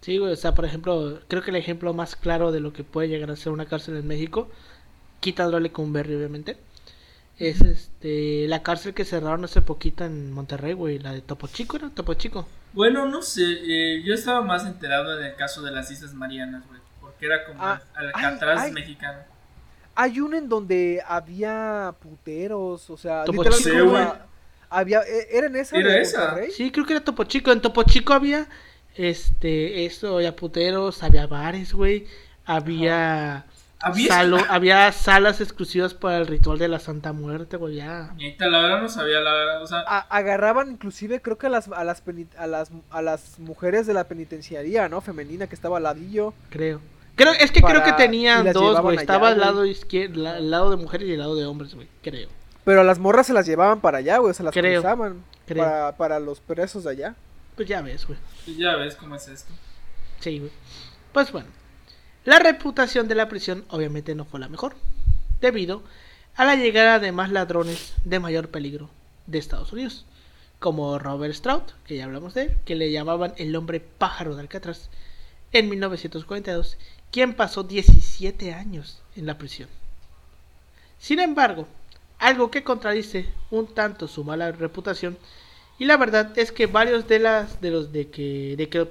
[0.00, 2.84] Sí, güey, o sea, por ejemplo, creo que el ejemplo más claro de lo que
[2.84, 4.48] puede llegar a ser una cárcel en México,
[5.20, 6.56] quitándole con Berry, obviamente,
[7.40, 11.78] es este la cárcel que cerraron hace poquito en Monterrey, güey, la de Topo Chico,
[11.78, 12.46] ¿era Topo Chico?
[12.74, 16.62] Bueno, no sé, eh, yo estaba más enterado en el caso de las Islas Marianas,
[16.68, 19.20] güey, porque era como ah, Alcatraz mexicano.
[19.94, 24.18] Hay uno en donde había puteros, o sea, Topo Chico,
[24.68, 26.36] había e, era en esa ¿Era esa?
[26.52, 28.46] Sí, creo que era Topo Chico, en Topo Chico había
[28.96, 32.06] este, eso, había puteros, había bares, güey,
[32.44, 33.46] había
[33.82, 34.92] ¿Había?
[34.92, 38.14] salas exclusivas para el ritual de la Santa Muerte, güey, ya.
[38.38, 39.80] la verdad no sabía, la verdad, o sea...
[39.80, 42.02] agarraban inclusive, creo que a las, a las,
[42.36, 45.00] a las, a las mujeres de la penitenciaría, ¿no?
[45.00, 46.34] Femenina, que estaba al ladillo.
[46.50, 46.80] Creo.
[47.16, 48.96] Creo, es que creo que tenían dos, güey.
[48.96, 52.28] Estaba al lado izquierdo, al lado de mujeres y al lado de hombres, güey, creo.
[52.64, 55.96] Pero a las morras se las llevaban para allá, güey, se las creo, cruzaban Para,
[55.96, 57.14] para los presos de allá.
[57.56, 58.18] Pues ya ves, güey.
[58.44, 59.52] Pues ya ves cómo es esto.
[60.20, 60.52] Sí, güey.
[61.12, 61.48] Pues bueno.
[62.24, 64.76] La reputación de la prisión obviamente no fue la mejor,
[65.40, 65.82] debido
[66.36, 68.90] a la llegada de más ladrones de mayor peligro
[69.26, 70.04] de Estados Unidos,
[70.58, 74.42] como Robert Stroud, que ya hablamos de él, que le llamaban el hombre pájaro de
[74.42, 74.90] Alcatraz,
[75.52, 76.76] en 1942,
[77.10, 79.70] quien pasó 17 años en la prisión.
[80.98, 81.66] Sin embargo,
[82.18, 85.16] algo que contradice un tanto su mala reputación,
[85.78, 88.88] y la verdad es que varios de, las, de los de que, de que los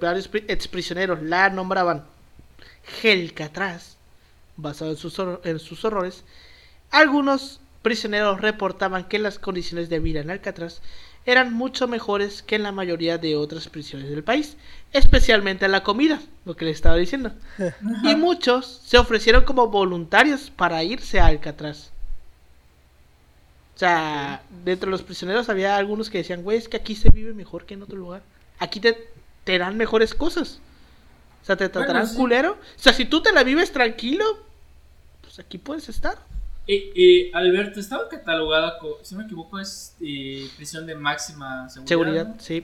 [0.48, 2.06] exprisioneros la nombraban
[3.02, 3.98] Gelcatraz,
[4.58, 6.24] basado en sus, en sus horrores,
[6.92, 10.82] algunos prisioneros reportaban que las condiciones de vida en Alcatraz
[11.26, 14.58] eran mucho mejores que en la mayoría de otras prisiones del país,
[14.94, 17.32] especialmente la comida, lo que les estaba diciendo.
[18.04, 21.92] Y muchos se ofrecieron como voluntarios para irse a Alcatraz.
[23.76, 27.12] O sea, dentro de los prisioneros había algunos que decían, güey, es que aquí se
[27.12, 28.24] vive mejor que en otro lugar.
[28.58, 29.10] Aquí te,
[29.46, 30.60] te dan mejores cosas.
[31.42, 32.54] O sea, te tratarán culero.
[32.54, 34.26] O sea, si tú te la vives tranquilo,
[35.22, 36.18] pues aquí puedes estar.
[36.72, 41.88] Eh, Alberto, estaba catalogada, si no me equivoco, es eh, prisión de máxima seguridad.
[41.88, 42.64] Seguridad, sí.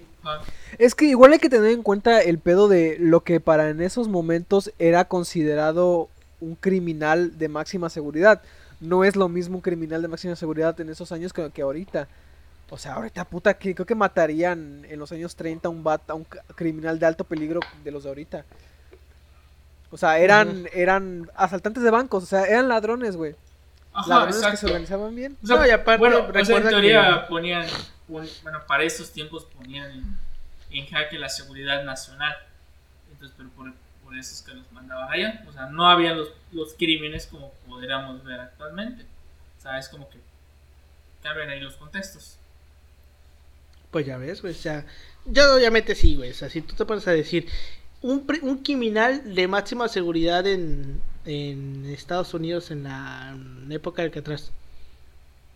[0.77, 3.81] Es que igual hay que tener en cuenta el pedo de lo que para en
[3.81, 6.07] esos momentos era considerado
[6.39, 8.43] un criminal de máxima seguridad.
[8.79, 12.07] No es lo mismo un criminal de máxima seguridad en esos años que, que ahorita.
[12.69, 16.10] O sea, ahorita puta, que creo que matarían en los años 30 a un, bat,
[16.10, 16.25] a un
[16.56, 18.45] criminal de alto peligro de los de ahorita.
[19.91, 23.36] O sea, eran, eran asaltantes de bancos, o sea, eran ladrones, güey.
[24.08, 25.38] Ladrones que se organizaban bien.
[25.43, 27.65] O sea, y aparte, bueno, o sea, en teoría ponían,
[28.08, 28.28] bueno,
[28.67, 30.17] para esos tiempos ponían
[30.71, 32.36] en, jaque la seguridad nacional.
[33.11, 33.72] Entonces, pero por,
[34.03, 35.45] por, eso es que los mandaban allá.
[35.47, 39.05] O sea, no había los, los crímenes como podríamos ver actualmente.
[39.57, 40.18] O sea, es como que
[41.22, 42.38] cambian ahí los contextos.
[43.96, 44.86] Pues ya ves, güey, o sea,
[45.24, 47.48] yo obviamente sí, güey, o sea, si tú te pones a decir,
[48.02, 53.38] un, un criminal de máxima seguridad en, en Estados Unidos en la
[53.70, 54.52] época del que atrás.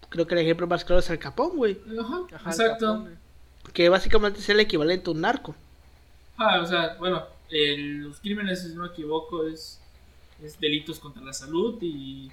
[0.07, 1.81] Creo que el ejemplo más claro es el Capón, güey.
[2.31, 3.09] Ajá, exacto.
[3.73, 5.53] Que básicamente es el equivalente a un narco.
[6.37, 9.81] Ah, o sea, bueno, los crímenes, si no me equivoco, es,
[10.41, 12.31] es delitos contra la salud y,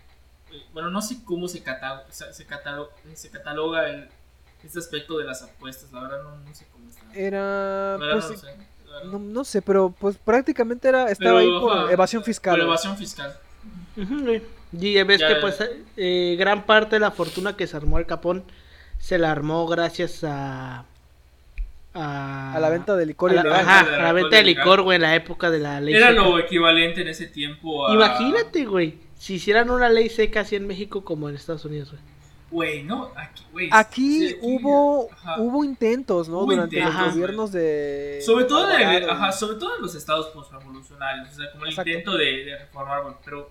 [0.52, 4.08] eh, bueno, no sé cómo se, cataloga, se, cataloga, se cataloga el,
[4.66, 5.92] este aspecto de las apuestas.
[5.92, 7.02] La verdad no, no sé cómo está.
[7.14, 7.96] Era.
[7.98, 8.56] Pues, no, sé,
[9.18, 12.56] no, sé, pero pues prácticamente era estaba ahí por evasión fiscal.
[12.56, 13.36] Por evasión fiscal.
[14.72, 15.58] y ves que pues
[15.96, 18.44] eh, gran parte de la fortuna que se armó el Capón
[18.98, 20.84] se la armó gracias a
[21.96, 23.36] a, la venta de licor.
[23.36, 25.94] A la, ajá, a la venta de licor, güey, en la época de la ley
[25.94, 27.94] Era lo equivalente en ese tiempo a...
[27.94, 32.02] Imagínate, güey, si hicieran una ley seca así en México como en Estados Unidos, güey.
[32.56, 33.68] Güey, no, aquí, güey.
[33.70, 36.46] Aquí, hubo, hubo intentos, ¿no?
[36.46, 38.22] Durante los gobiernos de...
[38.24, 42.16] Sobre todo, de, ajá, sobre todo en los estados postrevolucionarios, o sea, como el intento
[42.16, 43.50] de, de reformar, pero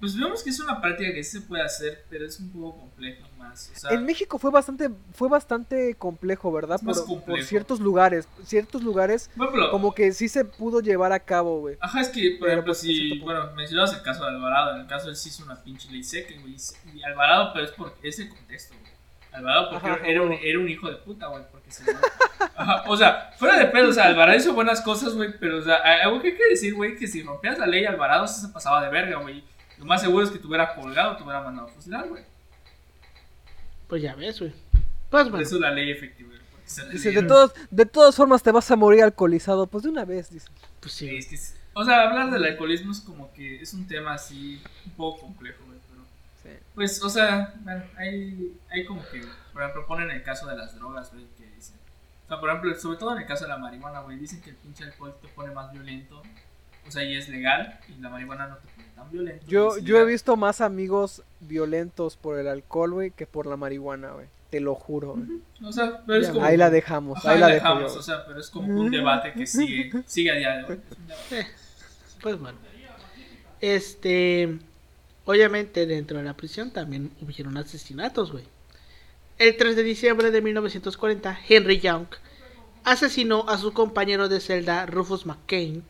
[0.00, 2.76] pues vemos que es una práctica que sí se puede hacer, pero es un poco
[2.80, 3.84] complejo más.
[3.90, 6.80] en México fue bastante, fue bastante complejo, ¿verdad?
[6.84, 9.30] Por, por, ciertos lugares, ciertos lugares
[9.70, 11.76] como que sí se pudo llevar a cabo, güey.
[11.80, 14.86] Ajá, es que, por ejemplo, pues, si, bueno, mencionabas el caso de Alvarado, en el
[14.86, 16.56] caso él sí hizo una pinche ley seca, güey,
[16.94, 18.90] y Alvarado, pero es por ese contexto, güey.
[19.32, 21.84] Alvarado porque era, un, era un hijo de puta, güey, porque se...
[22.56, 25.62] Ajá, o sea, fuera de pedo, o sea, Alvarado hizo buenas cosas, güey, pero, o
[25.62, 28.82] sea, algo que hay que decir, güey, que si rompías la ley, Alvarado se pasaba
[28.82, 29.44] de verga, güey.
[29.78, 32.22] Lo más seguro es que te hubiera colgado, te hubiera mandado a fusilar, güey.
[33.90, 34.52] Pues ya ves, güey.
[35.10, 35.44] Pues bueno.
[35.44, 36.30] Eso es la ley efectiva.
[36.92, 39.66] Dice, de, todos, de todas formas te vas a morir alcoholizado.
[39.66, 40.48] Pues de una vez, dice.
[40.78, 41.16] Pues sí.
[41.16, 41.36] es que,
[41.74, 45.64] o sea, hablar del alcoholismo es como que es un tema así un poco complejo,
[45.66, 45.78] güey.
[45.90, 46.04] Pero,
[46.44, 46.64] sí.
[46.76, 49.20] Pues, o sea, bueno, hay, hay como que,
[49.52, 51.76] por ejemplo, ponen el caso de las drogas, güey, que dicen.
[52.26, 54.50] O sea, por ejemplo, sobre todo en el caso de la marihuana, güey, dicen que
[54.50, 56.22] el pinche alcohol te pone más violento.
[56.86, 58.70] O sea, y es legal, y la marihuana no te
[59.46, 64.12] yo, yo he visto más amigos violentos por el alcohol, güey, que por la marihuana,
[64.12, 64.26] güey.
[64.50, 65.16] Te lo juro,
[65.62, 66.44] O sea, pero es como...
[66.44, 67.96] Ahí la dejamos, ahí la dejamos.
[67.96, 70.80] O sea, pero es como un debate que sigue, sigue a día de hoy.
[71.30, 71.46] Eh,
[72.20, 72.58] pues bueno.
[73.60, 74.58] Este...
[75.24, 78.44] Obviamente dentro de la prisión también hubieron asesinatos, güey.
[79.38, 82.06] El 3 de diciembre de 1940, Henry Young
[82.82, 85.84] asesinó a su compañero de celda Rufus McCain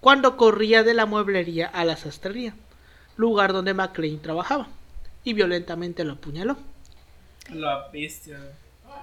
[0.00, 2.54] cuando corría de la mueblería a la sastrería,
[3.16, 4.68] lugar donde McLean trabajaba,
[5.24, 6.56] y violentamente lo apuñaló.
[7.50, 8.38] La bestia.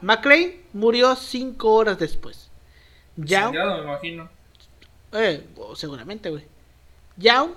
[0.01, 2.49] McLean murió cinco horas después.
[3.15, 4.29] Young, me imagino.
[5.11, 5.45] Eh,
[5.75, 6.43] seguramente, güey.
[7.17, 7.51] Young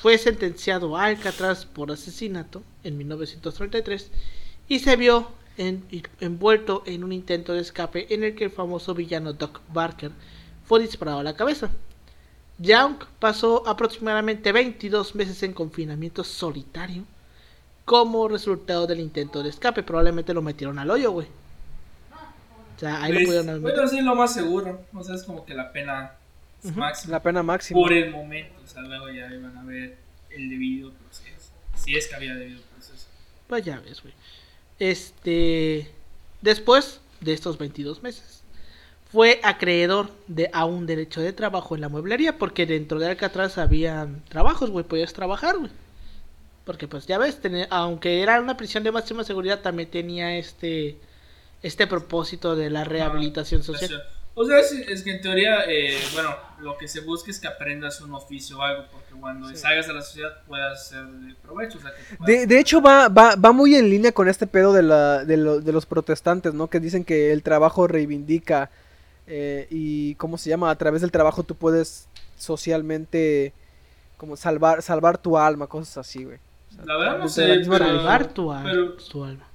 [0.00, 4.10] fue sentenciado a Alcatraz por asesinato en 1933
[4.68, 9.32] y se vio envuelto en un intento de escape en el que el famoso villano
[9.32, 10.10] Doc Barker
[10.64, 11.70] fue disparado a la cabeza.
[12.58, 17.04] Young pasó aproximadamente 22 meses en confinamiento solitario
[17.84, 19.82] como resultado del intento de escape.
[19.82, 21.28] Probablemente lo metieron al hoyo, güey.
[22.76, 24.84] O sea, ahí lo pues, pudieron Bueno, sí, lo más seguro.
[24.92, 26.12] O sea, es como que la pena
[26.74, 27.12] máxima.
[27.12, 27.80] La pena máxima.
[27.80, 28.60] Por el momento.
[28.64, 29.96] O sea, luego ya iban a ver
[30.30, 31.52] el debido proceso.
[31.74, 33.06] Si es que había debido proceso.
[33.46, 34.14] Pues ya ves, güey.
[34.78, 35.90] Este.
[36.42, 38.35] Después de estos 22 meses
[39.12, 43.58] fue acreedor de a un derecho de trabajo en la mueblería, porque dentro de Alcatraz
[43.58, 45.70] habían trabajos, güey, podías trabajar, güey.
[46.64, 47.38] Porque pues ya ves,
[47.70, 50.98] aunque era una prisión de máxima seguridad, también tenía este
[51.62, 54.02] este propósito de la rehabilitación social.
[54.34, 58.02] O sea, es, que en teoría, eh, bueno, lo que se busca es que aprendas
[58.02, 61.78] un oficio o algo, porque cuando salgas a la sociedad puedas ser de provecho.
[62.26, 65.38] de, de, hecho, va, va, va muy en línea con este pedo de, la, de,
[65.62, 66.68] de los protestantes, ¿no?
[66.68, 68.70] Que dicen que el trabajo reivindica
[69.26, 73.52] eh, y cómo se llama, a través del trabajo tú puedes socialmente
[74.16, 76.38] como salvar salvar tu alma, cosas así, güey.
[76.84, 78.70] la verdad no sé, salvar tu, alma.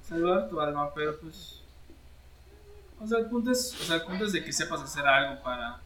[0.02, 1.60] Salvar tu alma, pero pues
[3.00, 5.42] o sea, el punto es, o sea, el punto es de que sepas hacer algo
[5.42, 5.80] para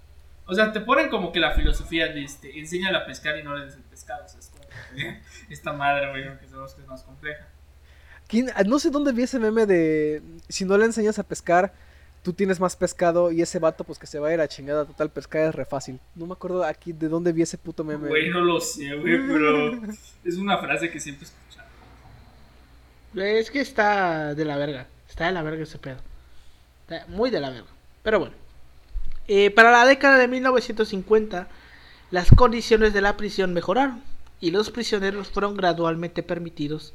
[0.46, 3.54] o sea, te ponen como que la filosofía de este, enseña a pescar y no
[3.56, 4.64] le des el pescado, o sea, es como
[5.50, 7.46] esta madre, güey, que sabemos que es más compleja.
[8.66, 11.72] No sé dónde vi ese meme de si no le enseñas a pescar,
[12.26, 14.84] tú tienes más pescado y ese vato pues que se va a ir a chingada
[14.84, 16.00] total pescar es re fácil.
[16.16, 18.08] No me acuerdo aquí de dónde vi ese puto meme.
[18.08, 19.80] Güey, no lo sé, güey, pero
[20.24, 21.68] es una frase que siempre escuchado.
[23.14, 25.98] Es que está de la verga, está de la verga ese pedo.
[26.88, 27.68] Está muy de la verga.
[28.02, 28.34] Pero bueno.
[29.28, 31.46] Eh, para la década de 1950,
[32.10, 34.02] las condiciones de la prisión mejoraron
[34.40, 36.92] y los prisioneros fueron gradualmente permitidos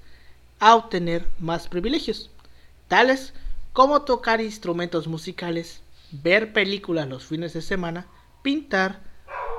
[0.60, 2.32] a obtener más privilegios,
[2.90, 3.51] tales como
[4.06, 8.08] tocar instrumentos musicales, ver películas los fines de semana,
[8.42, 9.02] pintar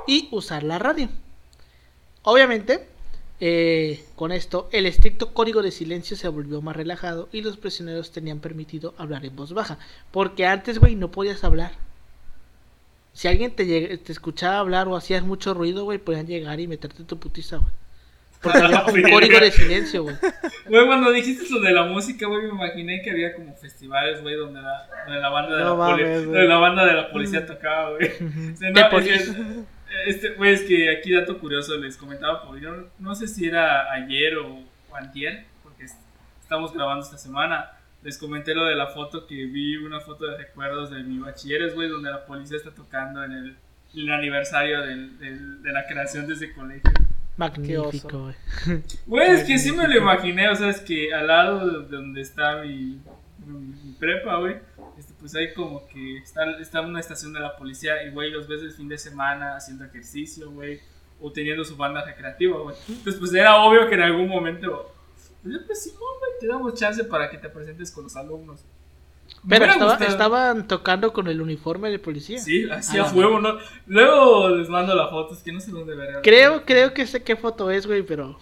[0.07, 1.09] y usar la radio.
[2.23, 2.87] Obviamente,
[3.41, 8.13] eh, con esto, el estricto código de silencio se volvió más relajado y los prisioneros
[8.13, 9.79] tenían permitido hablar en voz baja.
[10.11, 11.73] Porque antes, güey, no podías hablar.
[13.15, 17.05] Si alguien te, te escuchaba hablar o hacías mucho ruido, güey, podían llegar y meterte
[17.05, 17.73] tu putiza, güey.
[18.43, 20.16] Porque había un código de silencio, güey.
[20.66, 24.36] Güey, cuando dijiste lo de la música, güey, me imaginé que había como festivales, güey,
[24.36, 28.11] donde la, donde la banda de, la, donde la banda de la policía tocaba, güey.
[30.07, 33.93] este, güey, es que aquí dato curioso les comentaba, porque yo no sé si era
[33.93, 35.84] ayer o, o antier, porque
[36.40, 37.70] estamos grabando esta semana
[38.03, 41.74] les comenté lo de la foto que vi, una foto de recuerdos de mi bachilleres,
[41.74, 43.57] güey, donde la policía está tocando en el,
[43.95, 46.90] el aniversario del, del, de la creación de ese colegio.
[47.37, 48.35] Magnífico, güey.
[49.07, 52.20] Güey, es que sí me lo imaginé, o sea, es que al lado de donde
[52.20, 53.01] está mi,
[53.47, 54.57] mi, prepa, güey,
[54.99, 58.47] este, pues hay como que está, está una estación de la policía y, güey, los
[58.49, 60.80] ves el fin de semana haciendo ejercicio, güey,
[61.20, 62.76] o teniendo su banda recreativa, güey.
[62.89, 64.93] Entonces, pues era obvio que en algún momento
[65.43, 68.64] pues, pues sí, güey, te damos chance para que te presentes con los alumnos.
[69.49, 69.66] Pero
[70.01, 72.38] estaban tocando con el uniforme de policía.
[72.38, 73.59] Sí, así a fuego, ¿no?
[73.86, 76.20] Luego les mando la foto, es que no sé dónde veré.
[76.22, 78.38] Creo, creo que sé qué foto es, güey, pero.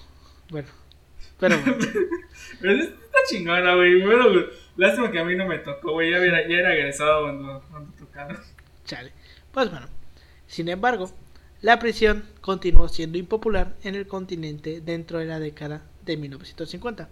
[0.51, 0.69] Bueno.
[1.39, 1.57] Pero.
[2.61, 4.05] pero está chingona, güey.
[4.05, 4.27] Bueno,
[4.77, 6.11] lástima que a mí no me tocó, güey.
[6.11, 8.39] Ya, era, ya era egresado cuando, cuando tocaron.
[8.85, 9.13] Chale.
[9.53, 9.87] Pues bueno.
[10.47, 11.11] Sin embargo,
[11.63, 17.09] la prisión continuó siendo impopular en el continente dentro de la década de 1950.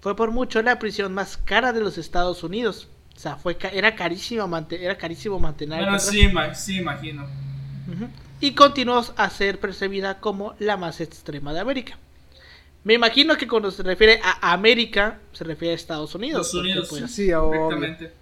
[0.00, 2.88] Fue por mucho la prisión más cara de los Estados Unidos.
[3.16, 5.80] O sea, fue era carísimo, era carísimo mantener.
[5.80, 7.26] Bueno, sí, sí, imagino.
[8.40, 11.98] Y continuó a ser percibida como la más extrema de América.
[12.82, 16.46] Me imagino que cuando se refiere a América, se refiere a Estados Unidos.
[16.46, 18.12] Estados Unidos, pues, sí, obviamente.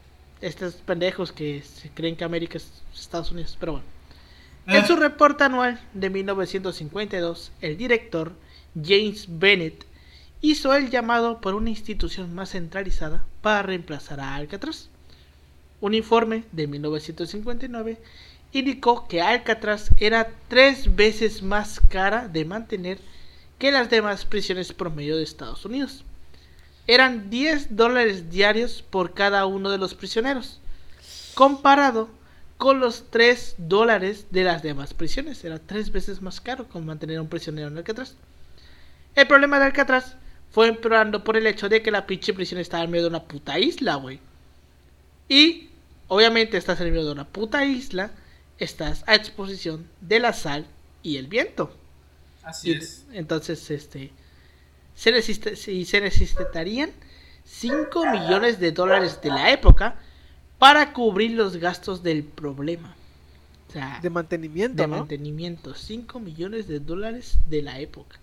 [0.40, 3.86] Estos pendejos que se creen que América es Estados Unidos, pero bueno.
[4.66, 4.86] En ah.
[4.86, 8.32] su reporte anual de 1952, el director
[8.80, 9.84] James Bennett
[10.42, 14.88] hizo el llamado por una institución más centralizada para reemplazar a Alcatraz.
[15.80, 17.98] Un informe de 1959
[18.52, 22.98] indicó que Alcatraz era tres veces más cara de mantener
[23.58, 26.04] que las demás prisiones promedio de Estados Unidos.
[26.88, 30.58] Eran 10 dólares diarios por cada uno de los prisioneros,
[31.34, 32.08] comparado
[32.58, 35.44] con los 3 dólares de las demás prisiones.
[35.44, 38.16] Era tres veces más caro con mantener un prisionero en Alcatraz.
[39.14, 40.16] El problema de Alcatraz
[40.52, 43.24] fue empeorando por el hecho de que la pinche prisión estaba en medio de una
[43.24, 44.20] puta isla, güey.
[45.28, 45.70] Y
[46.08, 48.12] obviamente estás en medio de una puta isla,
[48.58, 50.66] estás a exposición de la sal
[51.02, 51.74] y el viento.
[52.42, 53.06] Así es.
[53.12, 54.12] Entonces, este,
[54.94, 56.90] se, se necesitarían
[57.44, 59.96] 5 millones de dólares de la época
[60.58, 62.94] para cubrir los gastos del problema.
[63.68, 64.82] O sea, de mantenimiento.
[64.82, 65.74] De mantenimiento.
[65.74, 68.18] 5 millones de dólares de la época.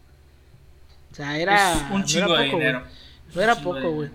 [1.12, 1.90] O sea, era.
[1.92, 2.84] un chingo de dinero.
[3.34, 4.10] No era poco, güey.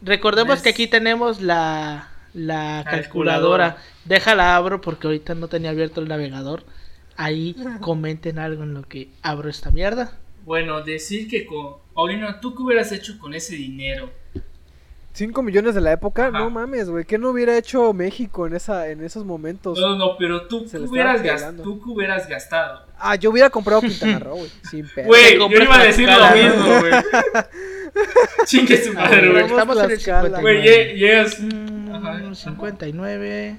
[0.00, 3.78] Recordemos que aquí tenemos la, la calculadora.
[4.04, 6.64] Déjala abro porque ahorita no tenía abierto el navegador.
[7.16, 10.18] Ahí comenten algo en lo que abro esta mierda.
[10.44, 11.76] Bueno, decir que con.
[11.94, 14.10] Paulino, ¿tú qué hubieras hecho con ese dinero?
[15.14, 17.04] 5 millones de la época, no mames, güey.
[17.04, 19.78] ¿Qué no hubiera hecho México en esa en esos momentos?
[19.78, 22.86] No, no, pero tú, ¿qué hubieras, gastado, tú qué hubieras gastado.
[22.98, 24.50] Ah, yo hubiera comprado Quintana Roo, güey.
[24.70, 25.06] Sin pedo.
[25.08, 26.92] Güey, yo iba a decir lo mismo, güey.
[28.46, 29.44] Chingue su madre, güey.
[29.44, 30.40] Estamos en el 59.
[30.40, 31.38] Güey, llegas.
[31.40, 33.56] Mm, 59.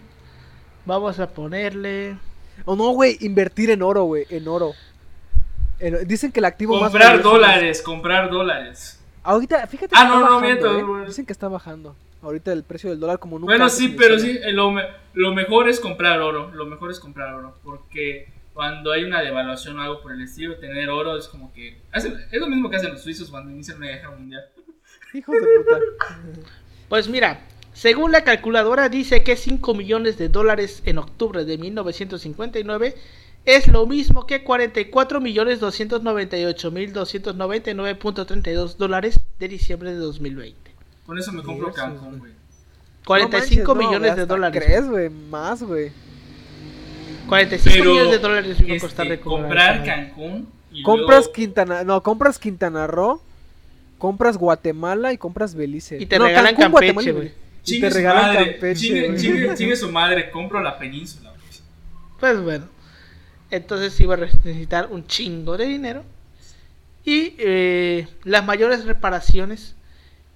[0.85, 2.17] Vamos a ponerle.
[2.65, 4.25] O no, güey, invertir en oro, güey.
[4.29, 4.73] En oro.
[6.05, 7.11] Dicen que el activo comprar más.
[7.11, 9.02] Comprar dólares, comprar dólares.
[9.23, 9.95] Ahorita, fíjate.
[9.97, 11.01] Ah, no, no, miento.
[11.01, 11.05] ¿eh?
[11.07, 11.95] Dicen que está bajando.
[12.21, 13.51] Ahorita el precio del dólar como nunca.
[13.51, 14.73] Bueno, sí, pero sí, lo,
[15.13, 16.51] lo mejor es comprar oro.
[16.53, 17.57] Lo mejor es comprar oro.
[17.63, 21.81] Porque cuando hay una devaluación o algo por el estilo, tener oro es como que.
[21.93, 24.43] es lo mismo que hacen los suizos cuando inician una guerra mundial.
[25.13, 25.79] Hijos de puta.
[26.89, 27.41] Pues mira,
[27.73, 32.95] según la calculadora dice que 5 millones de dólares en octubre de 1959
[33.45, 40.71] es lo mismo que 44 millones 298 mil 299.32 dólares de diciembre de 2020.
[41.05, 42.31] Con eso me compro Cancún, güey.
[43.05, 44.63] 45 millones de dólares.
[44.63, 45.09] ¿Crees, güey?
[45.09, 45.91] Más, güey.
[47.27, 50.47] 45 millones de dólares me este, costar comprar Cancún.
[50.71, 53.21] Y compras Quintana, no, compras Quintana Roo,
[53.97, 56.01] compras Guatemala y compras Belice.
[56.01, 57.31] Y te regalan Campeche, güey.
[57.65, 58.75] Y te regalan Campeche.
[59.17, 61.33] Chingue, chingue, su madre, compro la península.
[62.19, 62.72] Pues bueno.
[63.53, 66.03] Entonces iba a necesitar un chingo de dinero.
[67.05, 69.75] Y eh, las mayores reparaciones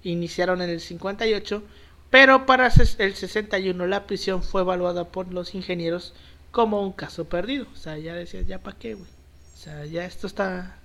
[0.04, 1.64] iniciaron en el 58,
[2.10, 6.14] pero para el 61 la prisión fue evaluada por los ingenieros
[6.52, 7.66] como un caso perdido.
[7.72, 9.10] O sea, ya decías, ya para qué, güey.
[9.54, 10.76] O sea, ya esto está,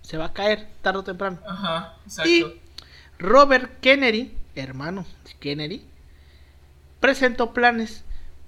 [0.00, 1.38] se va a caer tarde o temprano.
[1.46, 2.30] Ajá, exacto.
[2.30, 2.60] Y
[3.18, 5.84] Robert Kennedy, hermano de Kennedy,
[7.00, 8.03] presentó planes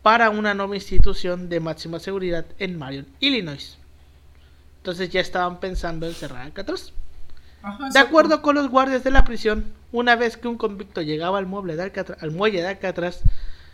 [0.06, 3.76] para una nueva institución de máxima seguridad en Marion, Illinois.
[4.76, 6.92] Entonces ya estaban pensando en cerrar Alcatraz.
[7.92, 11.46] de acuerdo con los guardias de la prisión, una vez que un convicto llegaba al,
[11.46, 13.22] mueble de al muelle de Alcatraz,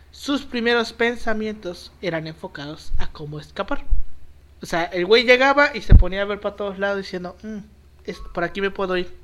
[0.09, 3.83] sus primeros pensamientos eran enfocados a cómo escapar.
[4.59, 7.59] O sea, el güey llegaba y se ponía a ver para todos lados diciendo, mm,
[8.33, 9.15] por aquí me puedo ir.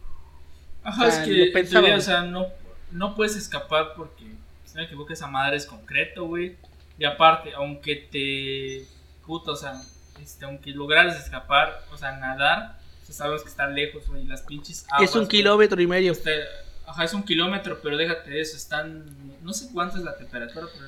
[0.83, 2.45] Ajá, es que pensaba, o sea, no,
[2.91, 4.25] no puedes escapar porque,
[4.65, 6.55] si no me equivoco, esa madre es concreto, güey.
[6.99, 8.85] Y aparte, aunque te...
[9.25, 9.81] Puto, o sea,
[10.21, 14.85] este, aunque lograras escapar, o sea, nadar, o sabes que está lejos, güey, las pinches
[14.99, 16.11] Es un kilómetro y medio.
[16.11, 16.43] Este,
[16.85, 19.05] ajá, es un kilómetro, pero déjate eso, están...
[19.43, 20.87] No sé cuánto es la temperatura, pero...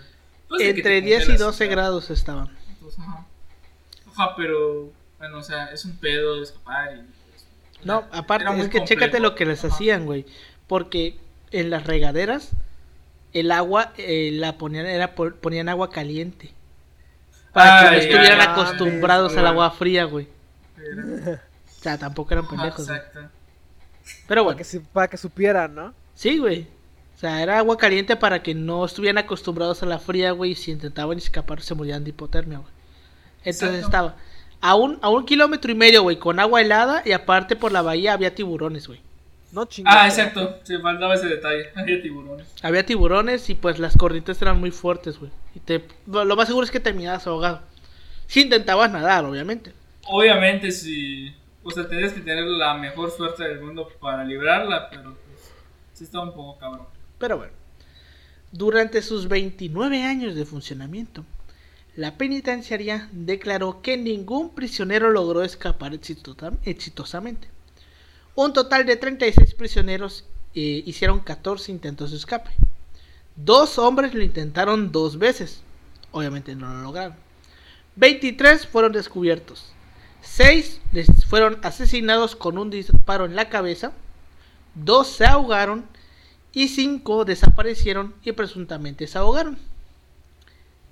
[0.50, 2.50] Pues Entre 10 y 12 grados estaban.
[2.98, 3.26] ajá.
[4.08, 4.92] Ajá, pero...
[5.18, 7.02] Bueno, o sea, es un pedo de escapar y
[7.84, 10.26] no, aparte, es que chécate lo que les hacían, güey.
[10.68, 11.18] Porque
[11.52, 12.52] en las regaderas,
[13.34, 16.52] el agua eh, la ponían, era ponían agua caliente.
[17.54, 20.28] Para que no estuvieran acostumbrados al agua fría, güey.
[20.78, 22.88] O sea, tampoco eran pendejos.
[22.88, 23.20] exacto.
[24.28, 24.58] Pero bueno.
[24.58, 25.94] Para que, para que supieran, ¿no?
[26.16, 26.68] Sí, güey.
[27.16, 30.52] O sea, era agua caliente para que no estuvieran acostumbrados a la fría, güey.
[30.52, 32.72] Y si intentaban escapar, se morían de hipotermia, güey.
[33.44, 34.16] Entonces estaba
[34.62, 37.82] a un, a un kilómetro y medio, güey, con agua helada y aparte por la
[37.82, 39.02] bahía había tiburones, güey.
[39.52, 41.70] No Ah, exacto, se faltaba ese detalle.
[41.76, 42.48] Había tiburones.
[42.62, 45.32] Había tiburones y pues las corrientes eran muy fuertes, güey.
[45.54, 47.62] Y te, lo más seguro es que terminabas ahogado.
[48.28, 49.74] Si intentabas nadar, obviamente.
[50.08, 51.36] Obviamente, sí.
[51.64, 55.52] O sea, tienes que tener la mejor suerte del mundo para librarla, pero pues
[55.94, 56.88] sí estaba un poco cabrón.
[57.18, 57.54] Pero bueno.
[58.54, 61.24] Durante sus 29 años de funcionamiento,
[61.96, 67.48] la penitenciaria declaró que ningún prisionero logró escapar exitosamente.
[68.36, 72.52] Un total de 36 prisioneros eh, hicieron 14 intentos de escape.
[73.36, 75.64] Dos hombres lo intentaron dos veces.
[76.12, 77.16] Obviamente no lo lograron.
[77.96, 79.74] 23 fueron descubiertos.
[80.22, 80.82] 6
[81.28, 83.94] fueron asesinados con un disparo en la cabeza.
[84.76, 85.86] 2 se ahogaron.
[86.54, 89.58] Y 5 desaparecieron y presuntamente se ahogaron.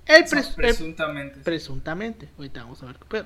[0.06, 0.24] El
[0.56, 1.40] presuntamente.
[1.40, 2.28] presuntamente.
[2.36, 3.24] Ahorita vamos a ver qué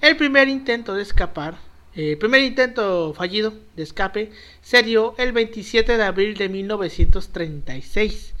[0.00, 1.58] El primer intento de escapar,
[1.96, 4.30] eh, primer intento fallido de escape,
[4.62, 8.34] se dio el 27 de abril de 1936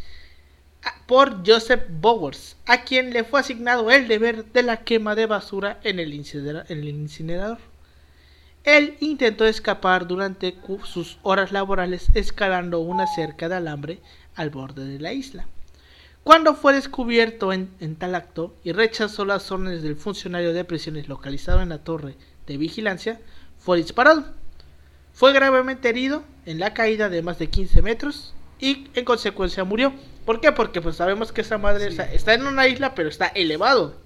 [1.06, 5.80] por Joseph Bowers, a quien le fue asignado el deber de la quema de basura
[5.82, 7.58] en el, incinerador.
[8.64, 14.00] Él intentó escapar durante sus horas laborales escalando una cerca de alambre
[14.34, 15.46] al borde de la isla.
[16.24, 21.62] Cuando fue descubierto en, tal acto y rechazó las órdenes del funcionario de prisiones localizado
[21.62, 22.16] en la torre
[22.48, 23.20] de vigilancia,
[23.66, 24.24] fue disparado.
[25.12, 29.92] Fue gravemente herido en la caída de más de 15 metros y en consecuencia murió.
[30.24, 30.52] ¿Por qué?
[30.52, 34.00] Porque pues sabemos que esa madre está en una isla pero está elevado.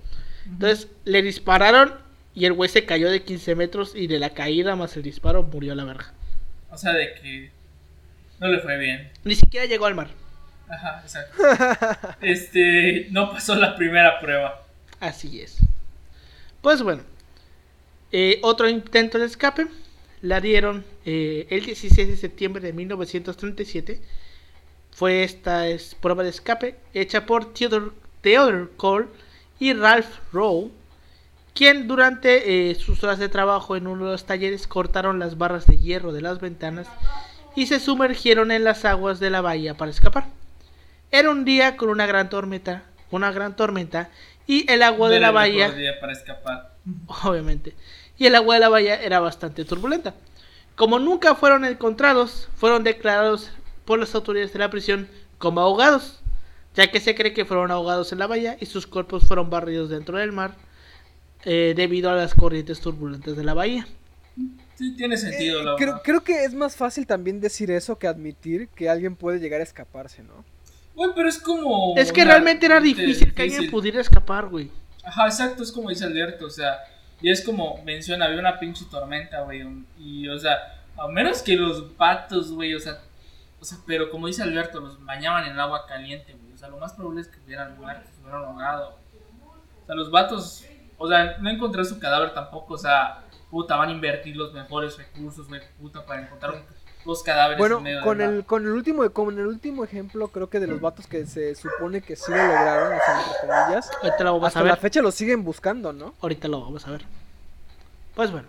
[0.47, 1.93] Entonces le dispararon
[2.35, 5.43] y el güey se cayó de 15 metros y de la caída más el disparo
[5.43, 6.15] murió a la verga.
[6.71, 7.51] O sea, de que
[8.39, 9.11] no le fue bien.
[9.25, 10.09] Ni siquiera llegó al mar.
[10.71, 12.17] Ajá, exacto.
[12.23, 14.63] este, no pasó la primera prueba.
[15.01, 15.59] Así es.
[16.63, 17.03] Pues bueno,
[18.13, 19.69] eh, otro intento de escape
[20.23, 24.01] la dieron eh, el 16 de septiembre de 1937.
[24.93, 29.07] Fue esta es, prueba de escape hecha por Theodore, Theodore Cole
[29.59, 30.71] y Ralph Rowe,
[31.55, 35.67] quien durante eh, sus horas de trabajo en uno de los talleres cortaron las barras
[35.67, 36.89] de hierro de las ventanas
[37.57, 40.27] y se sumergieron en las aguas de la bahía para escapar.
[41.11, 44.11] Era un día con una gran tormenta, una gran tormenta
[44.47, 46.75] y el agua de, la bahía para escapar.
[47.25, 47.75] Obviamente.
[48.21, 50.15] Y el agua de la bahía era bastante turbulenta.
[50.77, 53.51] Como nunca fueron encontrados, fueron declarados
[53.87, 55.09] por las autoridades de la prisión
[55.39, 56.21] como ahogados,
[56.75, 59.89] ya que se cree que fueron ahogados en la bahía y sus cuerpos fueron barridos
[59.89, 60.55] dentro del mar
[61.47, 63.89] eh, debido a las corrientes turbulentas de la bahía.
[64.77, 65.79] Sí, tiene sentido.
[65.79, 69.63] Eh, creo que es más fácil también decir eso que admitir que alguien puede llegar
[69.63, 70.45] a escaparse, ¿no?
[70.95, 71.95] Güey, pero es como.
[71.97, 74.71] Es que realmente era difícil, que alguien pudiera escapar, güey.
[75.03, 76.77] Ajá, exacto, es como dice Alberto, o sea.
[77.21, 79.63] Y es como menciona, había una pinche tormenta, güey.
[79.99, 82.99] Y, o sea, a menos que los patos, güey, o sea.
[83.61, 86.53] O sea, pero como dice Alberto, los bañaban en agua caliente, güey.
[86.53, 88.99] O sea, lo más probable es que hubieran muerto, hubieran ahogado.
[89.83, 90.65] O sea, los vatos.
[90.97, 93.25] O sea, no encontré su cadáver tampoco, o sea.
[93.51, 96.63] Puta, van a invertir los mejores recursos, güey, puta, para encontrar un
[97.05, 100.67] los cadáveres bueno con el con el último con el último ejemplo creo que de
[100.67, 104.33] los vatos que se supone que sí lo lograron o sea, entre comillas ahorita lo
[104.35, 104.73] vamos hasta a ver.
[104.73, 107.05] la fecha lo siguen buscando no ahorita lo vamos a ver.
[108.15, 108.49] Pues bueno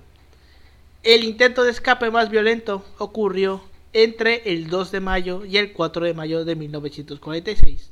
[1.04, 6.06] el intento de escape más violento ocurrió entre el 2 de mayo y el 4
[6.06, 7.90] de mayo de 1946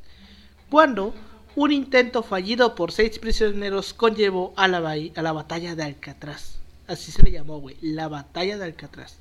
[0.70, 1.14] cuando
[1.56, 6.60] un intento fallido por seis prisioneros conllevó a la, a la batalla de Alcatraz.
[6.88, 9.18] Así se le llamó güey la batalla de Alcatraz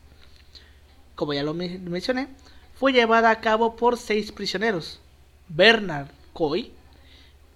[1.19, 2.29] como ya lo mencioné,
[2.77, 5.01] fue llevada a cabo por seis prisioneros.
[5.49, 6.71] Bernard Coy,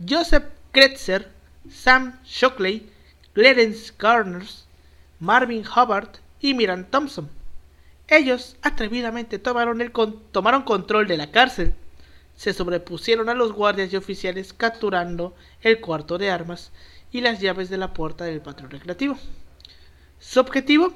[0.04, 1.30] Joseph Kretzer,
[1.70, 2.90] Sam Shockley,
[3.34, 4.66] Clarence Garners,
[5.20, 6.08] Marvin Hubbard
[6.40, 7.30] y Miran Thompson.
[8.08, 9.92] Ellos atrevidamente tomaron, el
[10.32, 11.72] tomaron control de la cárcel,
[12.34, 16.72] se sobrepusieron a los guardias y oficiales capturando el cuarto de armas
[17.12, 19.16] y las llaves de la puerta del patrón recreativo.
[20.18, 20.92] Su objetivo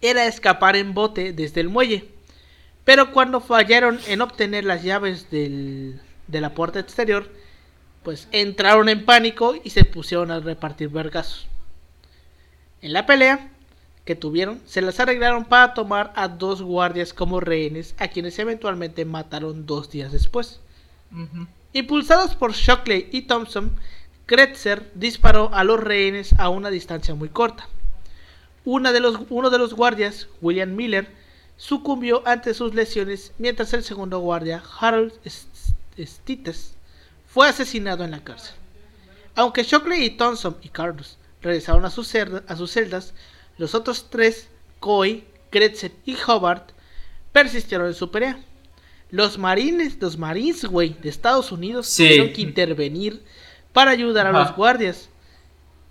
[0.00, 2.08] era escapar en bote desde el muelle,
[2.84, 7.28] pero cuando fallaron en obtener las llaves de la puerta exterior,
[8.02, 11.46] pues entraron en pánico y se pusieron a repartir vergazos.
[12.82, 13.50] En la pelea
[14.06, 19.04] que tuvieron, se las arreglaron para tomar a dos guardias como rehenes, a quienes eventualmente
[19.04, 20.60] mataron dos días después.
[21.74, 23.76] Impulsados por Shockley y Thompson,
[24.24, 27.68] Kretzer disparó a los rehenes a una distancia muy corta.
[28.64, 31.08] De los, uno de los guardias, William Miller,
[31.56, 35.12] sucumbió ante sus lesiones, mientras el segundo guardia, Harold
[35.98, 36.74] Stites,
[37.26, 38.54] fue asesinado en la cárcel.
[39.34, 43.14] Aunque Shockley y Thompson y Carlos regresaron a sus, a sus celdas,
[43.58, 44.48] los otros tres,
[44.78, 46.70] Coy, Kretzer y Hobart,
[47.32, 48.38] persistieron en su pelea.
[49.10, 53.22] Los marines, los marines, güey, de Estados Unidos tuvieron que intervenir
[53.72, 55.08] para ayudar a los guardias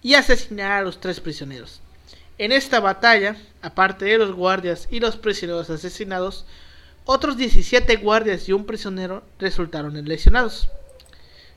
[0.02, 1.82] y asesinar a los tres prisioneros.
[2.40, 6.46] En esta batalla, aparte de los guardias y los prisioneros asesinados,
[7.04, 10.70] otros 17 guardias y un prisionero resultaron lesionados.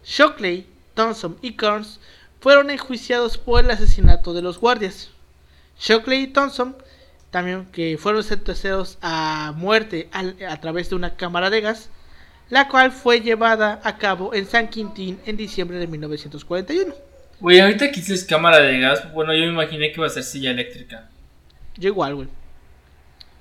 [0.04, 2.00] Shockley, Thompson y Carnes
[2.40, 5.10] fueron enjuiciados por el asesinato de los guardias.
[5.78, 6.74] Shockley y Thompson
[7.30, 11.90] también que fueron sentenciados a muerte a, través de una cámara de gas,
[12.50, 17.11] la cual fue llevada a cabo en San Quintín en diciembre de 1941.
[17.42, 20.22] Güey, ahorita que dices cámara de gas, bueno, yo me imaginé que iba a ser
[20.22, 21.08] silla eléctrica.
[21.76, 22.28] Yo igual, güey.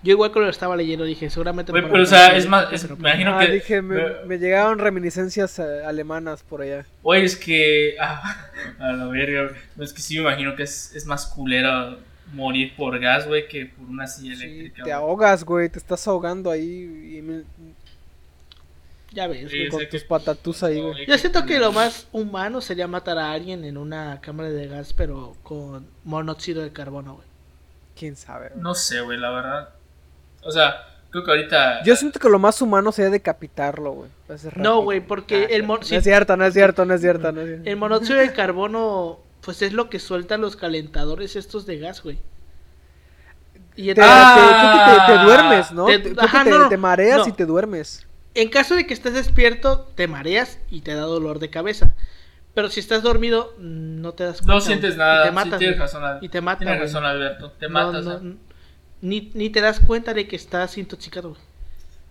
[0.02, 1.72] Yo igual cuando lo estaba leyendo dije, seguramente...
[1.72, 3.52] Güey, pero o sea, es más, me imagino ah, que...
[3.52, 6.84] dije, me, llegaron reminiscencias eh, alemanas por allá.
[7.04, 7.96] Güey, es que...
[8.02, 8.50] Ah,
[8.80, 11.96] a la verga, es que sí me imagino que es, es más culera
[12.34, 14.84] morir por gas, güey, que por una silla eléctrica.
[14.84, 17.22] Te ahogas, güey, te estás ahogando ahí y
[19.12, 21.06] Ya ves, con tus patatus ahí, güey.
[21.06, 24.94] Yo siento que lo más humano sería matar a alguien en una cámara de gas,
[24.94, 27.28] pero con monóxido de carbono, güey.
[27.98, 28.52] ¿Quién sabe?
[28.56, 29.70] No sé, güey, la verdad.
[30.44, 31.84] O sea, creo que ahorita...
[31.84, 34.10] Yo siento que lo más humano sería decapitarlo, güey.
[34.56, 35.68] No, güey, porque ah, el...
[35.68, 37.70] No es cierto, no es cierto, no es cierto, no es cierto.
[37.70, 42.20] El monóxido de carbono pues es lo que sueltan los calentadores estos de gas, güey.
[43.76, 45.86] Y te, ah, te, duermes, ¿no?
[45.86, 46.00] Te,
[46.70, 48.06] te, mareas y te duermes.
[48.34, 51.94] En caso de que estés despierto, te mareas y te da dolor de cabeza.
[52.54, 54.54] Pero si estás dormido, no te das cuenta.
[54.54, 55.24] No sientes nada.
[55.24, 55.60] Y te matas.
[55.60, 57.52] tienes razón, y te mata, tienes razón, Alberto.
[57.52, 58.06] Te matas.
[58.06, 58.36] ¿eh?
[59.02, 61.36] ni, ni, te das cuenta de que estás intoxicado.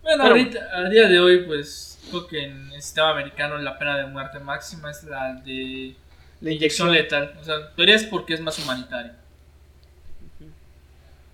[0.03, 3.97] Bueno, ahorita, a día de hoy, pues, creo que en el sistema americano la pena
[3.97, 5.95] de muerte máxima es la de
[6.41, 7.35] la inyección letal.
[7.39, 9.13] O sea, teoría es porque es más humanitario.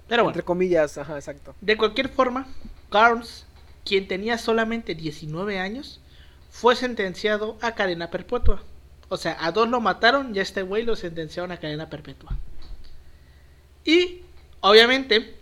[0.08, 0.30] Pero bueno.
[0.30, 1.56] Entre comillas, ajá, exacto.
[1.62, 2.46] De cualquier forma,
[2.90, 3.47] Carnes,
[3.88, 6.02] quien tenía solamente 19 años,
[6.50, 8.62] fue sentenciado a cadena perpetua.
[9.10, 12.36] O sea, a dos lo mataron y a este güey lo sentenciaron a cadena perpetua.
[13.86, 14.22] Y,
[14.60, 15.36] obviamente,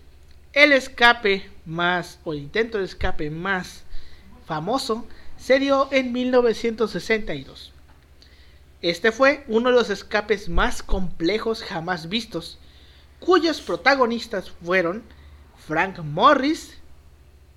[0.54, 3.84] el escape más, o el intento de escape más
[4.46, 7.74] famoso, se dio en 1962.
[8.84, 12.60] Este fue uno de los escapes más complejos jamás vistos,
[13.20, 15.02] cuyos protagonistas fueron
[15.58, 16.78] Frank Morris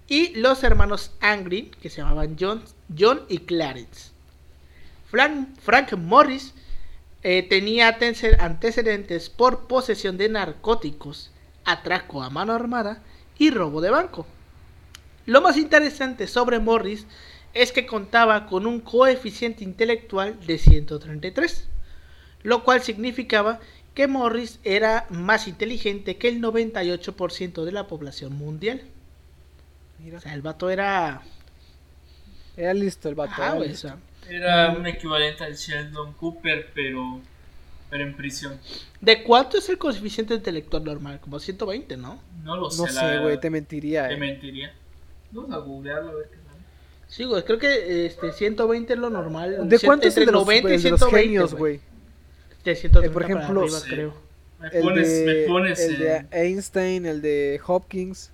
[0.09, 2.65] y los hermanos Angry, que se llamaban John,
[2.99, 4.11] John y Clarence.
[5.07, 6.55] Frank, Morris
[7.23, 7.97] eh, tenía
[8.39, 11.31] antecedentes por posesión de narcóticos,
[11.65, 13.03] atraco a mano armada
[13.39, 14.27] y robo de banco.
[15.27, 17.07] Lo más interesante sobre Morris
[17.53, 21.69] es que contaba con un coeficiente intelectual de 133,
[22.43, 23.61] lo cual significaba
[23.95, 28.83] que Morris era más inteligente que el 98% de la población mundial.
[30.15, 31.23] O sea, el vato era...
[32.57, 33.41] Era listo el vato.
[34.29, 37.21] era, un equivalente al Sheldon Cooper, pero,
[37.89, 38.59] pero en prisión.
[39.01, 41.21] ¿De cuánto es el coeficiente intelectual normal?
[41.21, 42.21] Como 120, ¿no?
[42.43, 42.83] No lo sé.
[42.83, 44.09] No sé, güey, te mentiría.
[44.09, 44.17] Te eh.
[44.17, 44.73] mentiría.
[45.31, 46.39] Vamos a googlearlo a ver qué
[47.09, 49.69] Sí, güey, creo que este 120 es lo normal.
[49.69, 51.81] ¿De cuánto es el de los, 90 y 120, genios, güey?
[52.65, 54.15] De 130 eh, por ejemplo, arriba, creo.
[54.61, 58.31] Me pones, el de, me pones el de Einstein, el de Hopkins.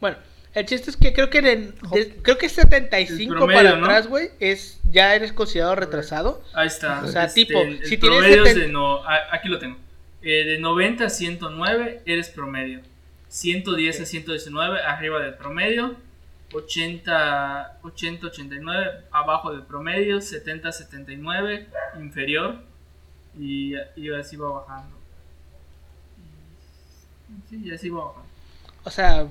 [0.00, 0.18] Bueno,
[0.56, 1.74] el chiste es que creo que de,
[2.22, 6.42] creo que 75 promedio, para atrás, güey, es ya eres considerado retrasado.
[6.54, 7.02] Ahí está.
[7.04, 9.76] O sea, este, tipo, el, si el tienes de no, aquí lo tengo.
[10.22, 12.80] Eh, de 90 a 109 eres promedio.
[13.28, 15.94] 110 a 119 arriba del promedio,
[16.54, 21.66] 80, 80, 89 abajo del promedio, 70, 79
[22.00, 22.62] inferior
[23.38, 24.96] y, y así va bajando.
[27.50, 28.25] Sí, y así va bajando.
[28.86, 29.26] O sea,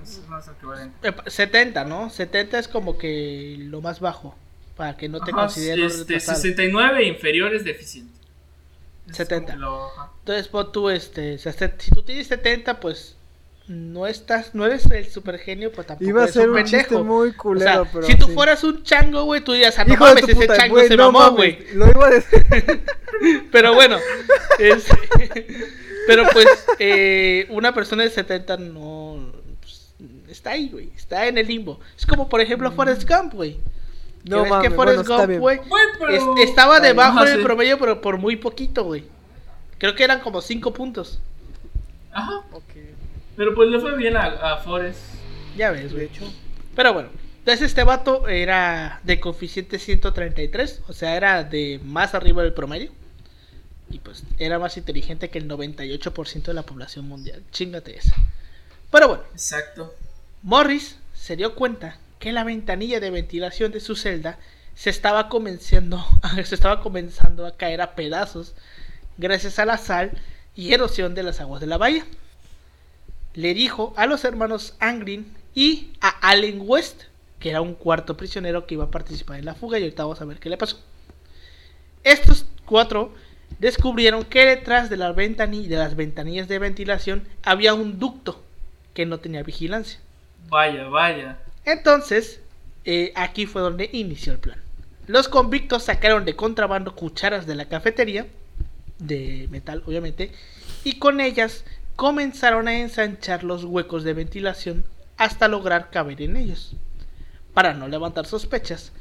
[1.28, 2.10] 70, eh, ¿no?
[2.10, 4.36] 70 es como que lo más bajo,
[4.76, 8.12] para que no te consideren este, 69 inferior es deficiente.
[9.14, 9.54] 70.
[9.54, 13.16] Entonces, pues, tú, este, si tú tienes 70, pues
[13.70, 17.32] no estás, no eres el super genio, pues tampoco Iba a ser un, chiste muy
[17.32, 20.82] culero, pero si tú fueras un chango, güey, tú dirías, ah, no mames, ese chango
[20.82, 21.66] se mamó, güey.
[21.76, 22.46] Lo iba a decir.
[23.54, 24.00] pero bueno,
[24.60, 24.86] es,
[26.08, 26.46] pero pues
[26.78, 29.45] eh, una persona de 70 no
[30.36, 31.80] está ahí, güey, está en el limbo.
[31.98, 32.76] Es como por ejemplo mm.
[32.76, 33.58] Forrest Gump, güey.
[34.24, 35.60] No mames, que Forrest Gump, güey,
[36.40, 39.04] estaba debajo del promedio, pero por muy poquito, güey.
[39.78, 41.20] Creo que eran como 5 puntos.
[42.12, 42.42] Ajá.
[42.52, 42.96] Okay.
[43.36, 45.00] Pero pues le fue bien a, a Forrest.
[45.56, 46.24] Ya ves, de hecho.
[46.76, 47.10] Pero bueno,
[47.40, 52.92] entonces este vato era de coeficiente 133, o sea, era de más arriba del promedio.
[53.92, 57.44] Y pues era más inteligente que el 98% de la población mundial.
[57.52, 58.16] Chingate esa.
[58.92, 59.24] Pero bueno.
[59.34, 59.94] Exacto.
[60.46, 64.38] Morris se dio cuenta que la ventanilla de ventilación de su celda
[64.76, 66.06] se estaba comenzando,
[66.46, 68.54] se estaba comenzando a caer a pedazos
[69.18, 70.12] gracias a la sal
[70.56, 72.06] y erosión de las aguas de la bahía
[73.34, 77.06] le dijo a los hermanos Angrin y a Allen West,
[77.40, 80.22] que era un cuarto prisionero que iba a participar en la fuga, y ahorita vamos
[80.22, 80.80] a ver qué le pasó.
[82.04, 83.14] Estos cuatro
[83.58, 88.44] descubrieron que detrás de, las de las ventanillas de ventilación había un ducto
[88.94, 90.00] que no tenía vigilancia.
[90.50, 91.40] Vaya, vaya.
[91.66, 92.40] Entonces,
[92.84, 94.60] eh, aquí fue donde inició el plan.
[95.08, 98.28] Los convictos sacaron de contrabando cucharas de la cafetería,
[99.00, 100.32] de metal obviamente,
[100.84, 101.66] y con ellas
[101.96, 104.86] comenzaron a ensanchar los huecos de ventilación
[105.18, 106.76] hasta lograr caber en ellos.
[107.54, 108.92] Para no levantar sospechas,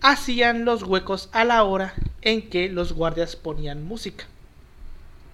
[0.00, 4.26] hacían los huecos a la hora en que los guardias ponían música.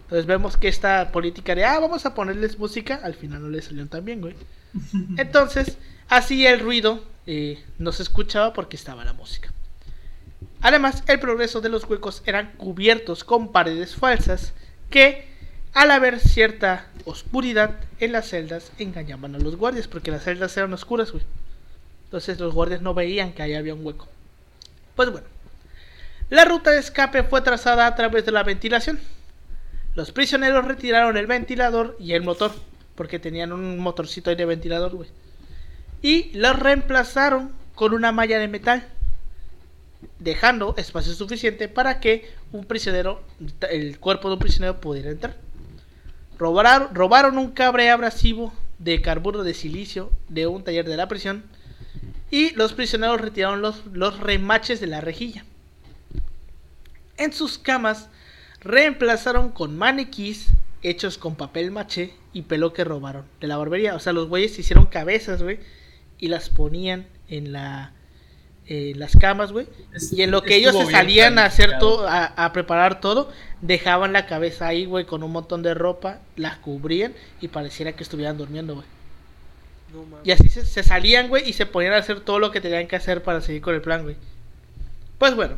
[0.05, 3.67] Entonces vemos que esta política de, ah, vamos a ponerles música, al final no les
[3.67, 4.35] salió tan bien, güey.
[5.17, 9.53] Entonces, así el ruido eh, no se escuchaba porque estaba la música.
[10.61, 14.55] Además, el progreso de los huecos eran cubiertos con paredes falsas
[14.91, 15.35] que
[15.75, 20.73] al haber cierta oscuridad en las celdas, engañaban a los guardias, porque las celdas eran
[20.73, 21.25] oscuras, güey.
[22.05, 24.09] Entonces los guardias no veían que ahí había un hueco.
[24.95, 25.27] Pues bueno,
[26.31, 29.01] la ruta de escape fue trazada a través de la ventilación.
[29.97, 32.53] Los prisioneros retiraron el ventilador y el motor,
[32.95, 35.09] porque tenían un motorcito ahí de ventilador, güey.
[36.03, 38.87] Y los reemplazaron con una malla de metal,
[40.19, 43.23] dejando espacio suficiente para que un prisionero,
[43.71, 45.37] el cuerpo de un prisionero pudiera entrar.
[46.39, 51.45] Robaron, un cabre abrasivo de carburo de silicio de un taller de la prisión
[52.31, 55.45] y los prisioneros retiraron los, los remaches de la rejilla.
[57.17, 58.09] En sus camas
[58.61, 60.49] reemplazaron con maniquís
[60.85, 63.97] hechos con papel maché y pelo que robaron de la barbería.
[63.97, 65.59] O sea, los güeyes hicieron cabezas, güey,
[66.19, 67.93] y las ponían en la
[68.67, 69.67] eh, las camas, güey.
[70.13, 73.31] Y en lo que ellos se salían a hacer todo, a, preparar todo,
[73.61, 78.03] dejaban la cabeza ahí, güey, con un montón de ropa, las cubrían y pareciera que
[78.03, 78.87] estuvieran durmiendo, güey.
[80.25, 82.97] y así se, salían, güey, y se ponían a hacer todo lo que tenían que
[82.97, 84.17] hacer para seguir con el plan, güey.
[85.19, 85.57] Pues bueno,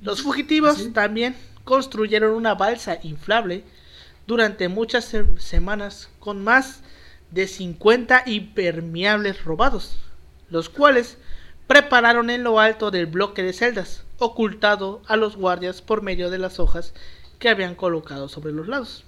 [0.00, 3.62] los fugitivos también construyeron una balsa inflable
[4.26, 6.82] durante muchas semanas con más
[7.30, 9.98] de 50 impermeables robados,
[10.50, 11.18] los cuales
[11.66, 16.38] prepararon en lo alto del bloque de celdas, ocultado a los guardias por medio de
[16.38, 16.94] las hojas
[17.38, 19.04] que habían colocado sobre los lados.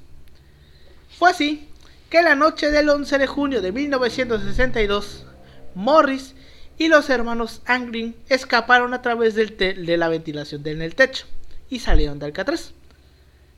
[1.16, 1.68] Fue así
[2.10, 5.24] que la noche del 11 de junio de 1962,
[5.74, 6.34] Morris
[6.78, 11.26] y los hermanos Anglin escaparon a través de la ventilación en el techo
[11.68, 12.72] y salieron de Alcatraz.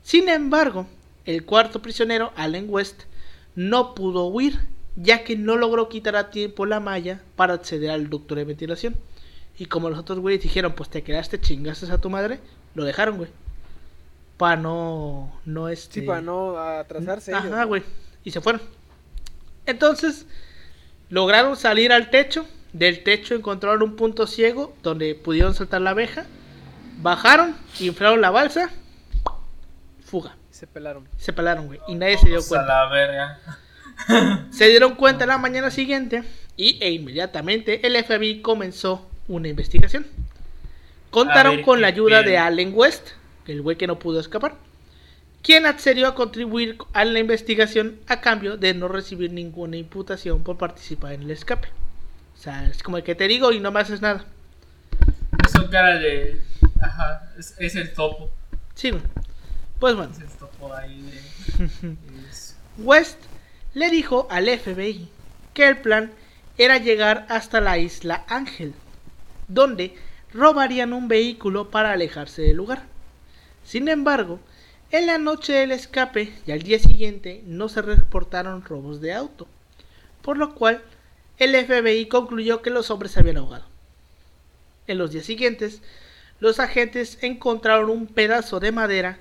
[0.03, 0.87] Sin embargo,
[1.25, 3.03] el cuarto prisionero, Allen West,
[3.55, 4.59] no pudo huir
[4.95, 8.95] ya que no logró quitar a tiempo la malla para acceder al ducto de ventilación.
[9.57, 12.39] Y como los otros güeyes dijeron, pues te quedaste chingaste a tu madre,
[12.73, 13.29] lo dejaron, güey.
[14.37, 16.01] Para no, no este...
[16.01, 17.33] Sí, para no atrasarse.
[17.33, 17.83] Ajá, güey.
[18.23, 18.61] Y se fueron.
[19.65, 20.25] Entonces,
[21.09, 22.45] lograron salir al techo.
[22.73, 26.25] Del techo encontraron un punto ciego donde pudieron saltar la abeja.
[27.01, 28.71] Bajaron, inflaron la balsa.
[30.03, 30.35] Fuga.
[30.61, 31.09] Se pelaron.
[31.17, 31.79] Se pelaron, güey.
[31.87, 32.81] Y nadie se dio cuenta.
[32.81, 33.39] A la verga.
[34.51, 36.23] Se dieron cuenta la mañana siguiente
[36.55, 40.05] y e inmediatamente el FBI comenzó una investigación.
[41.09, 43.09] Contaron con la ayuda de Allen West,
[43.47, 44.53] el güey que no pudo escapar,
[45.41, 50.59] quien accedió a contribuir a la investigación a cambio de no recibir ninguna imputación por
[50.59, 51.69] participar en el escape.
[52.35, 54.25] O sea, es como el que te digo y no me haces nada.
[55.43, 56.39] Eso cara de...
[56.79, 58.29] Ajá, es, el topo.
[58.75, 58.91] Sí,
[59.79, 60.11] Pues bueno.
[60.13, 60.40] Es
[60.73, 61.95] ahí de...
[62.77, 63.19] West
[63.73, 65.09] le dijo al FBI
[65.53, 66.11] que el plan
[66.57, 68.73] era llegar hasta la isla Ángel,
[69.47, 69.95] donde
[70.33, 72.83] robarían un vehículo para alejarse del lugar.
[73.63, 74.39] Sin embargo,
[74.91, 79.47] en la noche del escape y al día siguiente no se reportaron robos de auto,
[80.21, 80.81] por lo cual
[81.37, 83.65] el FBI concluyó que los hombres se habían ahogado.
[84.87, 85.81] En los días siguientes,
[86.39, 89.19] los agentes encontraron un pedazo de madera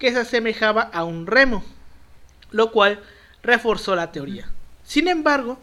[0.00, 1.62] que se asemejaba a un remo,
[2.50, 3.00] lo cual
[3.42, 4.50] reforzó la teoría.
[4.82, 5.58] Sin embargo,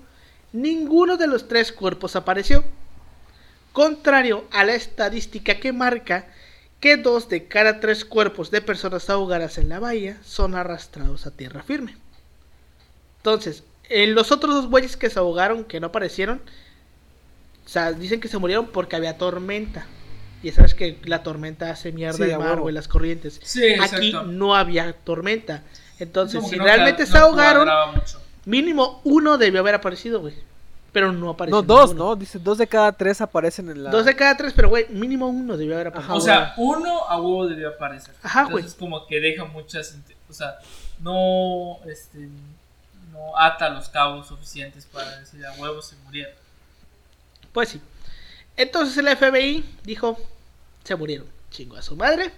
[0.53, 2.63] ninguno de los tres cuerpos apareció,
[3.73, 6.27] contrario a la estadística que marca
[6.79, 11.31] que dos de cada tres cuerpos de personas ahogadas en la bahía son arrastrados a
[11.31, 11.97] tierra firme.
[13.17, 16.41] Entonces, en los otros dos bueyes que se ahogaron, que no aparecieron,
[17.97, 19.87] dicen que se murieron porque había tormenta.
[20.43, 23.39] Y sabes que la tormenta hace mierda el mar o las corrientes.
[23.81, 25.63] Aquí no había tormenta.
[25.99, 27.67] Entonces, si realmente se ahogaron,
[28.45, 30.35] mínimo uno debió haber aparecido, güey
[30.97, 31.51] pero no aparece.
[31.51, 32.15] No, dos, ¿no?
[32.15, 33.91] Dice, dos de cada tres aparecen en la.
[33.91, 36.15] Dos de cada tres, pero güey, mínimo uno debió haber aparecido.
[36.15, 38.15] o sea, uno a huevo debió aparecer.
[38.23, 38.65] Ajá, güey.
[38.65, 39.95] Es como que deja muchas.
[40.27, 40.57] O sea,
[40.99, 41.77] no.
[41.85, 42.29] Este.
[43.11, 46.33] No ata los cabos suficientes para decir a huevo se murieron.
[47.53, 47.81] Pues sí.
[48.57, 50.17] Entonces el FBI dijo:
[50.83, 51.27] se murieron.
[51.51, 52.31] Chingo a su madre.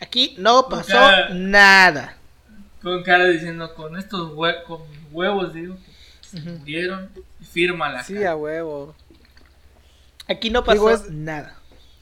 [0.00, 0.98] Aquí no pasó
[1.32, 2.16] nada.
[2.82, 4.32] Con cara diciendo: con estos
[4.66, 4.82] con
[5.12, 5.76] huevos, digo
[6.40, 8.94] murieron y firma la Sí, a huevo.
[10.28, 11.58] Aquí no pasó nada.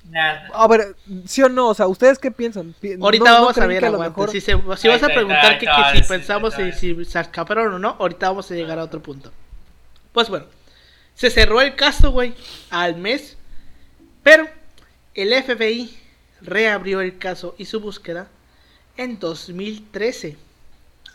[0.09, 0.48] Nada.
[0.53, 0.96] A ver,
[1.26, 1.68] ¿sí o no?
[1.68, 2.74] O sea, ¿ustedes qué piensan?
[3.00, 4.30] Ahorita vamos a ver, a mejor...
[4.30, 8.28] si, si vas a preguntar que, si pensamos si, si se escaparon o no, ahorita
[8.28, 9.30] vamos a llegar a otro punto.
[10.12, 10.46] Pues bueno,
[11.15, 12.35] se cerró el caso, güey,
[12.71, 13.37] al mes,
[14.23, 14.49] pero
[15.15, 15.97] el FBI
[16.41, 18.29] reabrió el caso y su búsqueda
[18.97, 20.37] en 2013.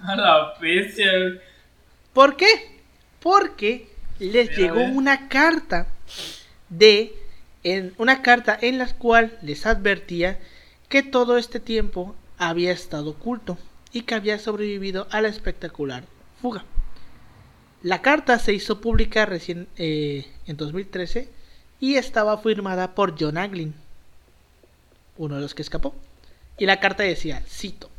[0.04, 1.12] A la bestia.
[2.14, 2.78] ¿Por qué?
[3.28, 3.90] porque
[4.20, 5.88] les llegó una carta
[6.70, 7.14] de
[7.64, 10.40] en una carta en la cual les advertía
[10.88, 13.58] que todo este tiempo había estado oculto
[13.92, 16.04] y que había sobrevivido a la espectacular
[16.42, 16.64] fuga.
[17.88, 21.30] La carta se hizo pública recién eh, en 2013
[21.80, 23.74] y estaba firmada por John Anglin,
[25.16, 25.96] uno de los que escapó.
[26.58, 27.90] Y la carta decía, cito,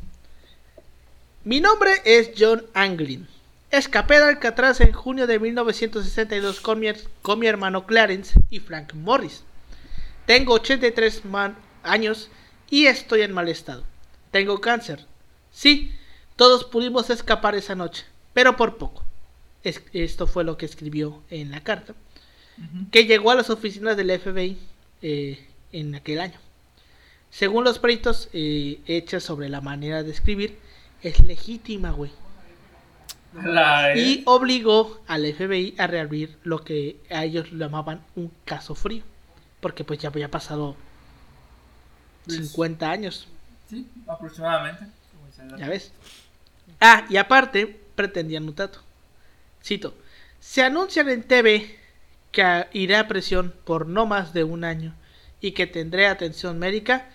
[1.43, 3.27] Mi nombre es John Anglin
[3.71, 6.91] Escapé de Alcatraz en junio de 1962 con mi,
[7.23, 9.41] con mi hermano Clarence y Frank Morris.
[10.27, 11.23] Tengo 83
[11.81, 12.29] años
[12.69, 13.83] y estoy en mal estado.
[14.29, 15.07] Tengo cáncer.
[15.51, 15.91] Sí,
[16.35, 19.08] todos pudimos escapar esa noche, pero por poco.
[19.63, 21.93] Esto fue lo que escribió en la carta,
[22.91, 24.57] que llegó a las oficinas del FBI
[25.01, 26.39] eh, en aquel año.
[27.29, 30.57] Según los peritos eh, hechas sobre la manera de escribir,
[31.01, 32.11] es legítima, güey.
[33.95, 39.03] Y obligó al FBI a reabrir lo que a ellos llamaban un caso frío.
[39.59, 40.75] Porque pues ya había pasado
[42.27, 43.27] 50 años.
[43.69, 44.87] Sí, aproximadamente.
[45.57, 45.93] Ya ves.
[46.81, 48.81] Ah, y aparte, pretendían un trato.
[49.63, 49.93] Cito.
[50.39, 51.77] Se anuncian en TV
[52.31, 54.95] que iré a presión por no más de un año
[55.41, 57.09] y que tendré atención médica,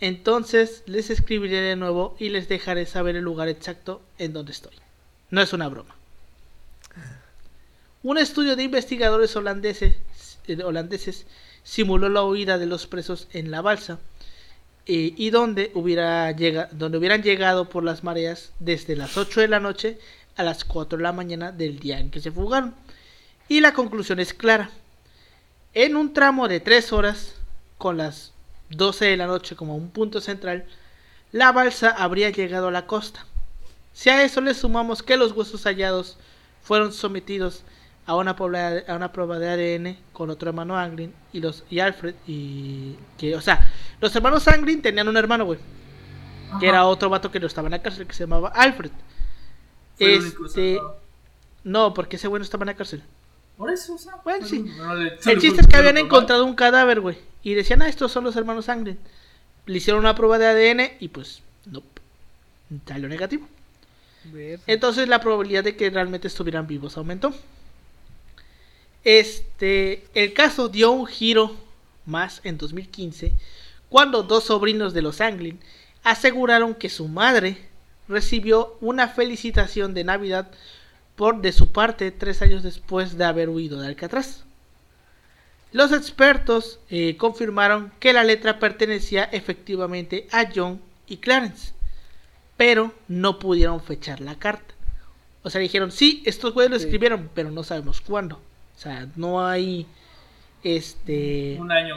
[0.00, 4.74] entonces les escribiré de nuevo y les dejaré saber el lugar exacto en donde estoy.
[5.30, 5.94] No es una broma.
[8.02, 9.96] Un estudio de investigadores holandeses,
[10.46, 11.26] eh, holandeses
[11.62, 13.98] simuló la huida de los presos en la balsa
[14.86, 16.32] eh, y donde, hubiera
[16.72, 19.98] donde hubieran llegado por las mareas desde las 8 de la noche
[20.40, 22.74] a las 4 de la mañana del día en que se fugaron.
[23.48, 24.70] Y la conclusión es clara.
[25.74, 27.34] En un tramo de 3 horas,
[27.78, 28.32] con las
[28.70, 30.64] 12 de la noche como un punto central,
[31.32, 33.24] la balsa habría llegado a la costa.
[33.92, 36.16] Si a eso le sumamos que los huesos hallados
[36.62, 37.62] fueron sometidos
[38.06, 41.80] a una, prueba, a una prueba de ADN con otro hermano Anglin y los y
[41.80, 43.70] Alfred y que o sea
[44.00, 45.60] los hermanos Anglin tenían un hermano güey
[46.58, 48.90] que era otro vato que no estaba en la cárcel que se llamaba Alfred
[50.00, 50.80] este
[51.62, 53.02] no porque ese güey no estaba en la cárcel.
[53.56, 54.64] Por eso o sea, bueno sí.
[55.26, 57.18] el chiste es que habían encontrado un cadáver güey.
[57.42, 58.98] Y decían ah estos son los hermanos Anglin
[59.66, 61.82] le hicieron una prueba de ADN y pues no
[62.86, 63.46] salió negativo.
[64.66, 67.34] Entonces la probabilidad de que realmente estuvieran vivos aumentó.
[69.04, 71.56] Este, el caso dio un giro
[72.04, 73.32] más en 2015
[73.88, 75.58] cuando dos sobrinos de los Anglin
[76.02, 77.69] aseguraron que su madre
[78.10, 80.50] recibió una felicitación de Navidad
[81.16, 84.44] por de su parte tres años después de haber huido de Alcatraz.
[85.72, 91.72] Los expertos eh, confirmaron que la letra pertenecía efectivamente a John y Clarence,
[92.56, 94.74] pero no pudieron fechar la carta.
[95.42, 98.36] O sea, dijeron, sí, estos güeyes lo escribieron, pero no sabemos cuándo.
[98.76, 99.86] O sea, no hay
[100.62, 101.96] este un año.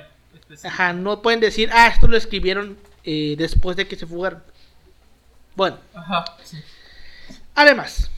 [0.64, 4.43] Ajá, no pueden decir, ah, esto lo escribieron eh, después de que se fugaron.
[5.56, 5.78] Bueno.
[5.93, 6.26] Ajá,
[7.56, 8.10] Además,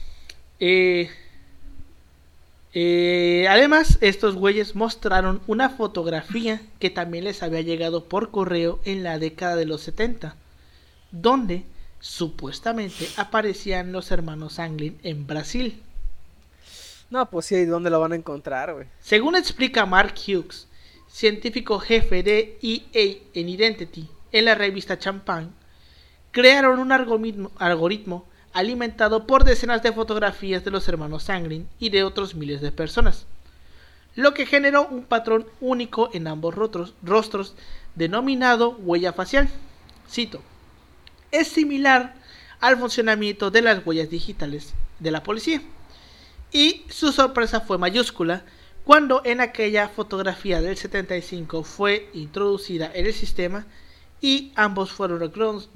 [0.60, 1.10] eh,
[2.72, 9.02] eh, además, estos güeyes mostraron una fotografía que también les había llegado por correo en
[9.02, 10.36] la década de los 70,
[11.10, 11.64] donde
[12.00, 15.82] supuestamente aparecían los hermanos Anglin en Brasil.
[17.08, 18.86] No, pues sí, ¿dónde lo van a encontrar, güey?
[19.00, 20.66] Según explica Mark Hughes,
[21.08, 25.48] científico jefe de EA en Identity, en la revista Champagne,
[26.36, 32.34] crearon un algoritmo alimentado por decenas de fotografías de los hermanos Sanglin y de otros
[32.34, 33.24] miles de personas,
[34.16, 37.54] lo que generó un patrón único en ambos rostros,
[37.94, 39.48] denominado huella facial.
[40.10, 40.42] Cito,
[41.30, 42.14] es similar
[42.60, 45.62] al funcionamiento de las huellas digitales de la policía.
[46.52, 48.44] Y su sorpresa fue mayúscula
[48.84, 53.64] cuando en aquella fotografía del 75 fue introducida en el sistema
[54.26, 55.20] y ambos fueron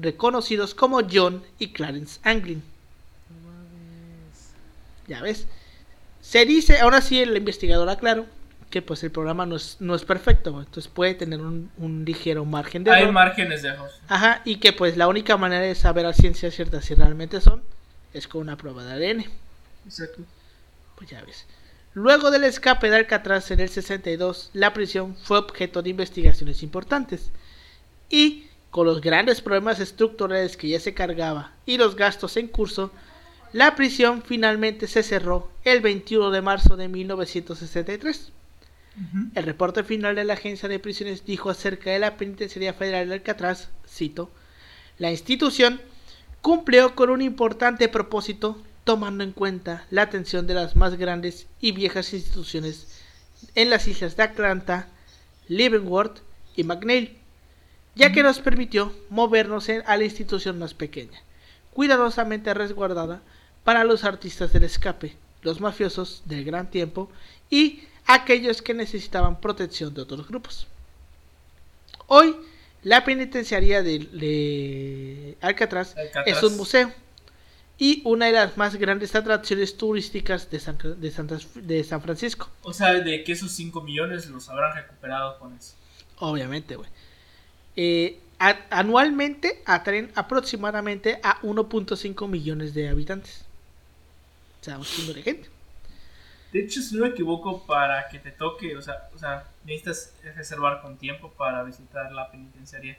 [0.01, 2.65] reconocidos como John y Clarence Anglin.
[5.07, 5.47] Ya ves.
[6.21, 8.27] Se dice, ahora sí el investigador aclaró
[8.71, 12.83] que pues el programa no es, no es perfecto, entonces puede tener un, ligero margen
[12.83, 13.07] de error.
[13.07, 13.89] Hay márgenes de error.
[14.09, 17.63] Ajá, y que pues la única manera de saber a ciencia cierta si realmente son
[18.13, 19.27] es con una prueba de ADN.
[19.87, 20.25] Exacto.
[20.97, 21.47] Pues ya ves.
[21.95, 27.31] Luego del escape de Alcatraz en el 62, la prisión fue objeto de investigaciones importantes.
[28.11, 32.93] Y con los grandes problemas estructurales que ya se cargaba y los gastos en curso,
[33.53, 38.33] la prisión finalmente se cerró el 21 de marzo de 1963.
[39.35, 43.15] El reporte final de la Agencia de Prisiones dijo acerca de la Penitenciaría Federal de
[43.15, 44.31] Alcatraz, cito,
[44.99, 45.81] la institución
[46.43, 51.73] cumplió con un importante propósito tomando en cuenta la atención de las más grandes y
[51.73, 53.01] viejas instituciones
[53.55, 54.89] en las islas de Atlanta,
[55.49, 56.21] Leavenworth
[56.57, 57.20] y McNeil,
[57.95, 61.21] ya que nos permitió movernos a la institución más pequeña,
[61.73, 63.23] cuidadosamente resguardada
[63.65, 67.11] para los artistas del escape, los mafiosos del gran tiempo
[67.49, 70.67] y aquellos que necesitaban protección de otros grupos.
[72.07, 72.37] Hoy,
[72.83, 75.95] la penitenciaría de, Alcatraz,
[76.27, 76.93] es un museo
[77.79, 82.51] y una de las más grandes atracciones turísticas de San, de, San Francisco.
[82.63, 85.75] O sea, de que esos 5 millones los habrán recuperado con eso.
[86.19, 86.91] Obviamente, güey.
[87.77, 88.21] Eh,
[88.71, 93.45] anualmente atraen aproximadamente a 1.5 millones de habitantes.
[94.61, 95.49] O sea, un chingo de gente.
[96.53, 100.13] De hecho, si no me equivoco, para que te toque, o sea, o sea, necesitas
[100.35, 102.99] reservar con tiempo para visitar la penitenciaria.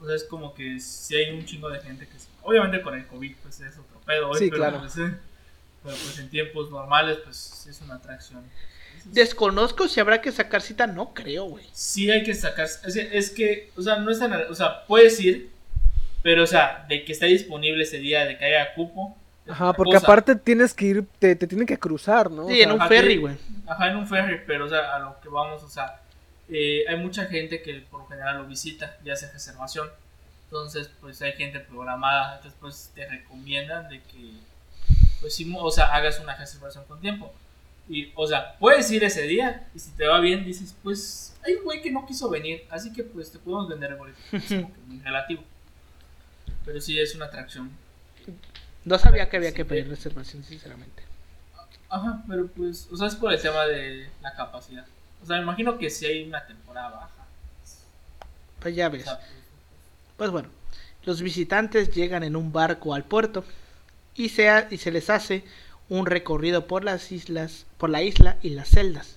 [0.00, 2.16] O sea, es como que si hay un chingo de gente que...
[2.42, 4.32] Obviamente con el COVID, pues es otro pedo.
[4.34, 4.78] Sí, pero, claro.
[4.80, 5.14] Pues, eh,
[5.82, 8.42] pero pues en tiempos normales, pues es una atracción.
[9.12, 11.64] Desconozco si habrá que sacar cita, no creo, güey.
[11.72, 15.20] Sí hay que sacar, es, es, que, o sea, no es tan, o sea, puedes
[15.20, 15.50] ir,
[16.22, 19.16] pero, o sea, de que esté disponible ese día, de que haya cupo,
[19.48, 22.48] Ajá, porque aparte tienes que ir, te, te tienen que cruzar, ¿no?
[22.48, 23.36] Sí, en un ferry, güey.
[23.66, 26.00] Ajá, en un ferry, pero o sea, a lo que vamos, o sea,
[26.48, 29.88] eh, hay mucha gente que por lo general lo visita y hace reservación.
[30.44, 34.32] Entonces, pues hay gente programada, entonces pues te recomiendan de que,
[35.20, 37.32] pues sí, o sea, hagas una reservación con tiempo.
[37.88, 41.54] Y, o sea, puedes ir ese día y si te va bien dices, pues hay
[41.54, 44.18] un güey que no quiso venir, así que pues te podemos vender el boleto.
[45.04, 45.42] Relativo.
[46.64, 47.70] Pero sí es una atracción
[48.86, 51.02] no sabía que había que pedir reservación, sinceramente.
[51.88, 54.86] Ajá, pero pues, o sea, es por el tema de la capacidad.
[55.22, 57.26] O sea, me imagino que si hay una temporada baja.
[58.60, 59.02] Pues ya ves.
[59.04, 59.18] Pues,
[60.16, 60.48] pues bueno,
[61.04, 63.44] los visitantes llegan en un barco al puerto
[64.14, 65.44] y se, y se les hace
[65.88, 69.16] un recorrido por las islas, por la isla y las celdas,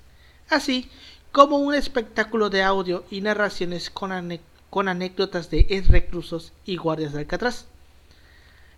[0.50, 0.90] así
[1.32, 7.66] como un espectáculo de audio y narraciones con, anécdotas de reclusos y guardias de Alcatraz.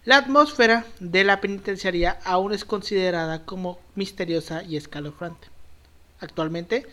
[0.03, 5.47] La atmósfera de la penitenciaría aún es considerada como misteriosa y escalofrante.
[6.19, 6.87] Actualmente,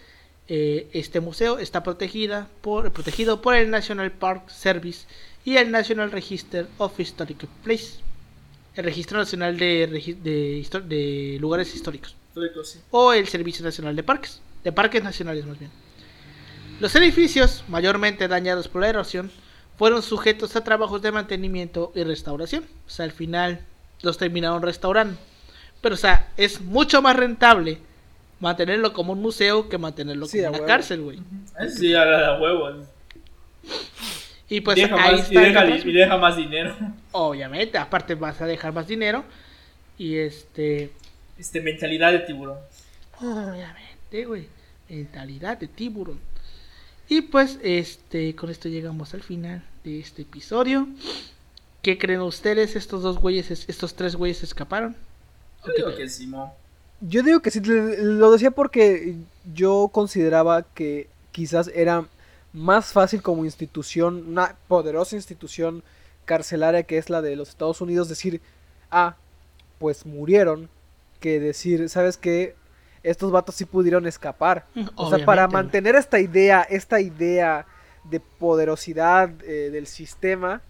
[0.47, 5.07] eh, este museo está protegida por, protegido por el National Park Service
[5.45, 8.01] y el National Register of Historic Places,
[8.79, 9.89] el Registro Nacional de,
[10.23, 12.15] de, Lugares Históricos,
[12.93, 15.73] o el Servicio Nacional de Parques, de Parques Nacionales más bien.
[16.79, 19.33] Los edificios, mayormente dañados por la erosión,
[19.77, 22.67] fueron sujetos a trabajos de mantenimiento y restauración.
[22.87, 23.63] O sea, al final
[24.03, 25.19] los terminaron restaurando.
[25.81, 27.79] Pero, o sea, es mucho más rentable
[28.39, 31.19] mantenerlo como un museo que mantenerlo como una cárcel, güey.
[31.77, 32.87] Sí, a la huevo.
[34.49, 36.75] Y pues deja ahí más, está y deja, más dinero.
[37.13, 39.25] Obviamente, aparte vas a dejar más dinero.
[39.99, 40.91] Y este.
[41.39, 42.59] Este, mentalidad de tiburón.
[43.21, 44.47] Obviamente, güey.
[44.89, 46.21] Mentalidad de tiburón.
[47.09, 50.89] Y pues, este, con esto llegamos al final de este episodio.
[51.83, 52.77] ¿Qué creen ustedes?
[52.77, 54.97] Estos dos güeyes, estos tres güeyes escaparon.
[55.65, 56.31] Yo digo que sí,
[57.01, 59.17] Yo digo que sí, lo decía porque
[59.55, 62.07] yo consideraba que quizás era
[62.53, 65.83] más fácil como institución, una poderosa institución
[66.25, 68.41] carcelaria que es la de los Estados Unidos, decir,
[68.91, 69.17] ah,
[69.79, 70.69] pues murieron,
[71.21, 72.55] que decir, ¿sabes qué?
[73.03, 74.67] Estos vatos sí pudieron escapar.
[74.95, 77.67] o sea, para mantener esta idea, esta idea
[78.05, 80.61] de poderosidad eh, del sistema,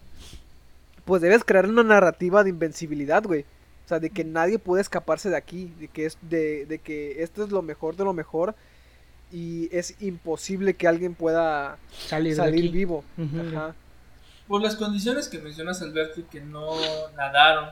[1.05, 3.45] pues debes crear una narrativa de invencibilidad, güey.
[3.85, 7.23] O sea, de que nadie puede escaparse de aquí, de que, es, de, de que
[7.23, 8.55] esto es lo mejor de lo mejor
[9.31, 13.03] y es imposible que alguien pueda salir, salir vivo.
[14.47, 16.71] Por las condiciones que mencionas, Alberto, que no
[17.15, 17.69] nadaron,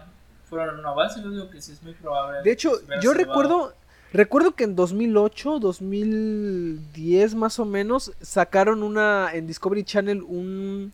[0.49, 2.43] fueron un avance, yo digo que sí es muy probable.
[2.43, 2.71] De hecho,
[3.01, 3.73] yo recuerdo,
[4.13, 10.93] recuerdo que en 2008, 2010 más o menos, sacaron una, en Discovery Channel, un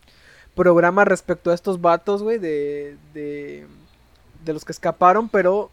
[0.54, 3.66] programa respecto a estos vatos, güey, de, de,
[4.44, 5.70] de los que escaparon, pero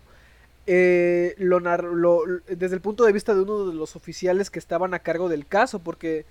[0.68, 4.94] eh, lo, lo, desde el punto de vista de uno de los oficiales que estaban
[4.94, 6.26] a cargo del caso, porque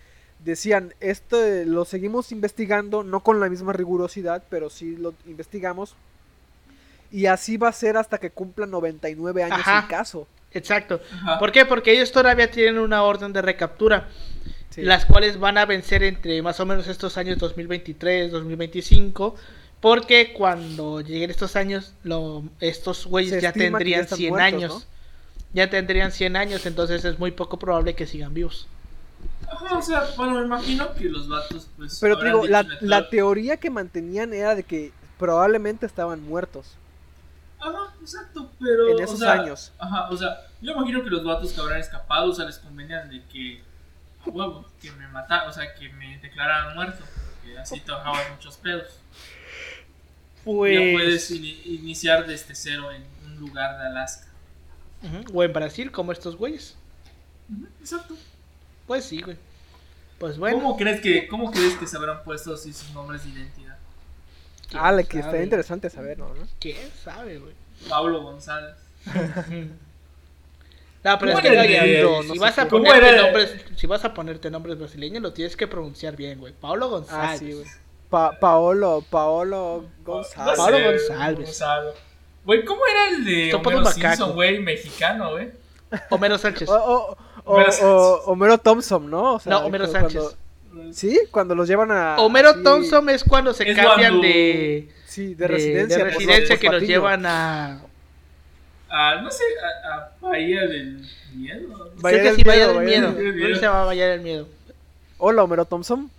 [0.45, 1.37] decían, esto
[1.67, 5.97] lo seguimos investigando, no con la misma rigurosidad, pero sí lo investigamos.
[7.13, 10.29] Y así va a ser hasta que cumpla 99 años el caso.
[10.53, 11.01] Exacto.
[11.39, 11.65] ¿Por qué?
[11.65, 14.09] Porque ellos todavía tienen una orden de recaptura,
[14.77, 19.35] las cuales van a vencer entre más o menos estos años 2023, 2025
[19.81, 24.87] porque cuando lleguen estos años, lo, estos güeyes ya tendrían 100 años.
[25.53, 28.69] Ya tendrían 100 años, entonces es muy poco probable que sigan vivos.
[29.51, 31.99] Ajá, o sea, bueno, me imagino que los vatos, pues.
[32.01, 36.77] Pero te digo, la, la, teoría que mantenían era de que probablemente estaban muertos.
[37.59, 38.91] Ajá, exacto, pero.
[38.91, 39.73] En esos años.
[39.79, 43.11] Ajá, o sea, yo imagino que los vatos que habrán escapado, o sea, les convenían
[43.11, 43.63] de que.
[44.27, 47.03] Huevo, que me mataran, o sea, que me declararan muerto.
[47.43, 47.93] Que así te
[48.31, 49.01] muchos pedos.
[50.45, 50.75] Pues...
[50.75, 54.27] Ya puedes iniciar desde cero en un lugar de Alaska.
[55.33, 56.77] O en Brasil, como estos güeyes.
[57.81, 58.17] Exacto.
[58.87, 59.37] Pues sí, güey.
[60.19, 60.59] Pues bueno.
[60.59, 63.79] ¿Cómo crees que, cómo crees que se habrán puesto así sus nombres de identidad?
[64.75, 66.47] Ah, que está interesante saberlo, ¿no?
[66.61, 67.55] ¿Quién sabe, güey?
[67.89, 68.77] Pablo González.
[71.05, 75.23] no, pero es que si, vas a ponerte nombres, si vas a ponerte nombres brasileños,
[75.23, 76.53] lo tienes que pronunciar bien, güey.
[76.53, 77.31] Pablo ah, González.
[77.31, 77.67] Ah, sí, güey.
[78.11, 80.57] Paolo, Paolo González.
[80.57, 81.63] Paolo González.
[82.45, 85.51] Güey, ¿cómo era el de Homero Simpson, güey, mexicano, güey?
[86.11, 86.69] Homero Sánchez.
[86.69, 89.35] O, o, Homero Thompson, ¿no?
[89.35, 90.37] O sea, no, Homero Sánchez.
[90.93, 91.21] ¿Sí?
[91.31, 92.17] Cuando los llevan a...
[92.19, 94.89] Homero Thompson es cuando se cambian de...
[95.07, 95.99] Sí, de, residencia.
[95.99, 97.83] De residencia que los llevan a...
[98.89, 99.45] A, no sé,
[99.85, 101.05] a, a Bahía del
[101.35, 101.93] Miedo.
[101.97, 103.15] Bahía Creo que sí, Bahía del Miedo.
[103.15, 104.49] Creo que se llama Bahía del Miedo.
[105.19, 106.11] Hola, Homero Thompson.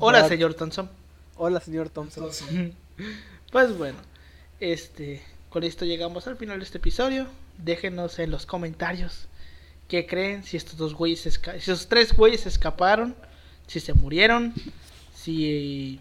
[0.00, 0.90] Hola, señor Thompson.
[1.36, 2.30] Hola, señor Thompson.
[3.50, 3.98] Pues bueno,
[4.60, 7.26] este, con esto llegamos al final de este episodio.
[7.58, 9.28] Déjenos en los comentarios
[9.88, 13.14] qué creen, si estos dos güeyes, si esos tres güeyes escaparon,
[13.66, 14.54] si se murieron,
[15.14, 16.00] si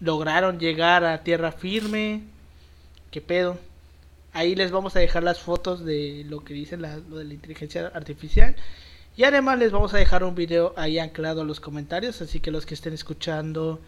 [0.00, 2.22] lograron llegar a tierra firme,
[3.10, 3.58] qué pedo.
[4.32, 7.86] Ahí les vamos a dejar las fotos de lo que dicen lo de la inteligencia
[7.88, 8.56] artificial
[9.16, 12.50] y además les vamos a dejar un video ahí anclado a los comentarios, así que
[12.50, 13.80] los que estén escuchando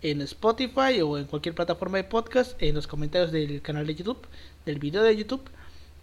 [0.00, 4.26] en Spotify o en cualquier plataforma de podcast, en los comentarios del canal de YouTube,
[4.64, 5.42] del video de YouTube,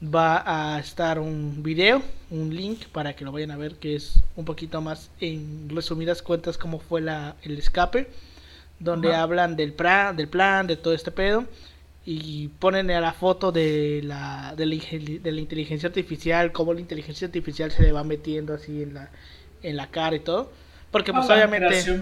[0.03, 4.21] va a estar un video, un link para que lo vayan a ver, que es
[4.35, 8.07] un poquito más en resumidas cuentas cómo fue la, el escape,
[8.79, 11.45] donde hablan del plan, del plan, de todo este pedo
[12.11, 16.80] y ponen a la foto de la, de la, de la inteligencia artificial, cómo la
[16.80, 19.11] inteligencia artificial se le va metiendo así en la,
[19.61, 20.52] en la cara y todo.
[20.90, 22.02] Porque pues obviamente...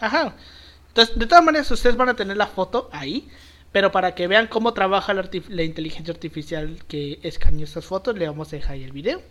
[0.00, 0.34] Ajá.
[0.88, 3.28] Entonces, de todas maneras, ustedes van a tener la foto ahí.
[3.70, 8.26] Pero para que vean cómo trabaja la, la inteligencia artificial que escaneó estas fotos, le
[8.26, 9.22] vamos a dejar ahí el video.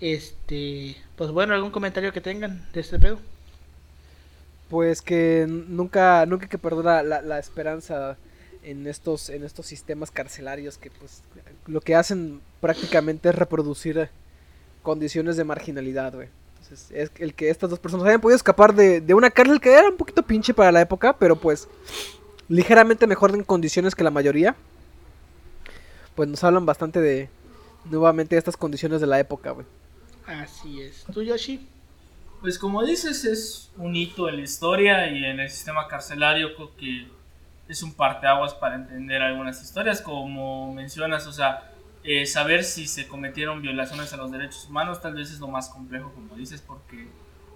[0.00, 3.18] Este, pues bueno, algún comentario que tengan de este pedo.
[4.70, 8.16] Pues que nunca, nunca que perdona la, la esperanza
[8.62, 11.22] en estos, en estos sistemas carcelarios que pues
[11.66, 14.08] lo que hacen prácticamente es reproducir
[14.82, 16.28] condiciones de marginalidad, güey.
[16.52, 19.72] Entonces, es el que estas dos personas hayan podido escapar de, de una cárcel que
[19.72, 21.68] era un poquito pinche para la época, pero pues
[22.48, 24.54] ligeramente mejor en condiciones que la mayoría.
[26.14, 27.28] Pues nos hablan bastante de
[27.86, 29.66] nuevamente estas condiciones de la época, güey.
[30.26, 31.04] Así es.
[31.12, 31.66] ¿Tú, Yoshi?
[32.40, 36.76] Pues como dices, es un hito en la historia y en el sistema carcelario creo
[36.76, 37.06] que
[37.72, 41.70] es un parteaguas para entender algunas historias, como mencionas, o sea,
[42.04, 45.68] eh, saber si se cometieron violaciones a los derechos humanos tal vez es lo más
[45.68, 47.08] complejo, como dices, porque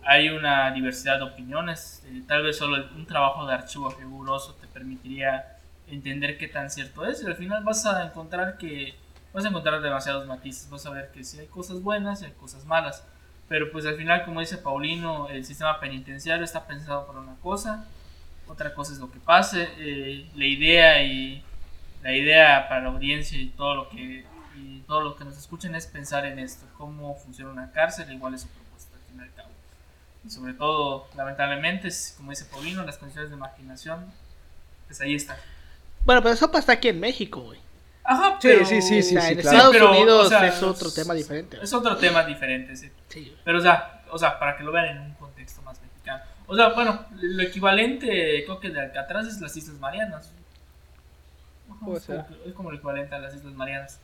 [0.02, 4.66] hay una diversidad de opiniones, eh, tal vez solo un trabajo de archivo riguroso te
[4.68, 8.94] permitiría entender qué tan cierto es y al final vas a encontrar que
[9.32, 12.32] vas a encontrar demasiados matices, vas a ver que si hay cosas buenas y hay
[12.32, 13.04] cosas malas,
[13.48, 17.84] pero pues al final como dice Paulino, el sistema penitenciario está pensado para una cosa,
[18.48, 21.42] otra cosa es lo que pase, eh, la idea y
[22.02, 24.24] la idea para la audiencia y todo lo que
[24.56, 28.34] y todo lo que nos escuchen es pensar en esto, cómo funciona una cárcel, igual
[28.34, 29.50] es su propuesta al fin y al cabo.
[30.24, 34.12] Y sobre todo, lamentablemente, como dice Paulino, las condiciones de marginación,
[34.86, 35.36] pues ahí está.
[36.04, 37.60] Bueno, pero eso pasa aquí en México, güey.
[38.02, 41.58] Ajá, pero, sí, sí, sí, en Estados Unidos es otro tema diferente.
[41.60, 42.90] Es otro tema diferente, sí.
[43.08, 43.36] sí.
[43.44, 45.16] Pero, o sea, o sea, para que lo vean en un.
[46.46, 50.32] O sea, bueno, lo equivalente, creo que de Alcatraz es las Islas Marianas.
[52.46, 54.00] es como el equivalente a las Islas Marianas.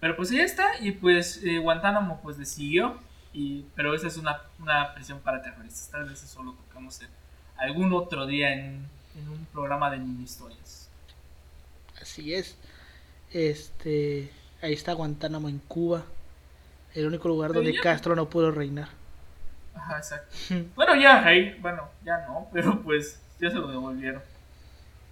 [0.00, 2.98] Pero pues ya está, y pues eh, Guantánamo pues decidió,
[3.32, 5.88] y, pero esa es una, una prisión para terroristas.
[5.90, 7.08] Tal vez eso lo tocamos en
[7.56, 8.86] algún otro día en,
[9.18, 10.90] en un programa de mini historias.
[12.00, 12.56] Así es.
[13.32, 14.30] Este,
[14.62, 16.04] ahí está Guantánamo en Cuba,
[16.94, 18.88] el único lugar donde Castro no pudo reinar.
[19.76, 20.34] Ajá, exacto.
[20.74, 24.22] bueno, ya, ahí, bueno, ya no, pero pues ya se lo devolvieron.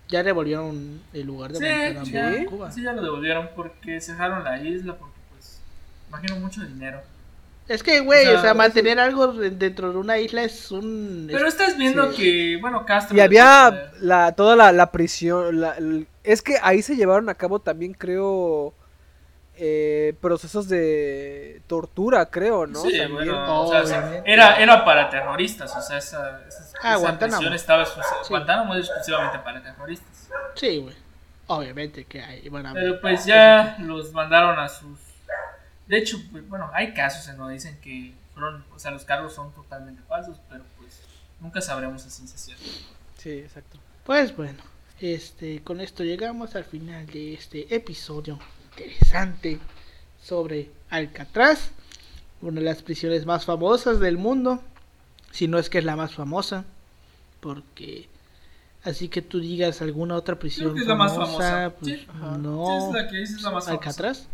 [0.08, 2.70] Ya devolvieron el lugar de sí, Cuba.
[2.70, 5.60] Sí, ya lo devolvieron porque cerraron la isla, porque pues,
[6.08, 7.00] imagino mucho dinero.
[7.66, 11.26] Es que, güey, o sea, mantener algo dentro de una isla es un...
[11.32, 13.16] Pero estás viendo que, bueno, Castro...
[13.16, 15.74] Y había la, toda la, la prisión, la,
[16.22, 18.74] es que ahí se llevaron a cabo también, creo,
[19.56, 22.80] eh, procesos de tortura, creo, ¿no?
[22.80, 27.48] Sí, bueno, o sea, era, era para terroristas, o sea, esa, esa, ah, Guantánamo.
[27.54, 27.84] estaba
[28.28, 30.28] Guantánamo es exclusivamente para terroristas.
[30.54, 30.96] Sí, güey.
[31.46, 32.48] Obviamente que hay.
[32.48, 34.98] Bueno, Pero pues ya los mandaron a sus.
[35.86, 39.34] De hecho, pues, bueno, hay casos en donde dicen que fueron, o sea, los cargos
[39.34, 41.00] son totalmente falsos, pero pues
[41.40, 42.64] nunca sabremos si ciencia cierta.
[43.18, 43.78] Sí, exacto.
[44.04, 44.62] Pues bueno,
[45.00, 48.38] este, con esto llegamos al final de este episodio
[48.76, 49.58] interesante
[50.22, 51.70] sobre Alcatraz,
[52.40, 54.62] una de las prisiones más famosas del mundo,
[55.30, 56.64] si no es que es la más famosa,
[57.40, 58.08] porque
[58.82, 62.06] así que tú digas alguna otra prisión es la más famosa, pues,
[62.38, 64.26] no, es la que es la más Alcatraz.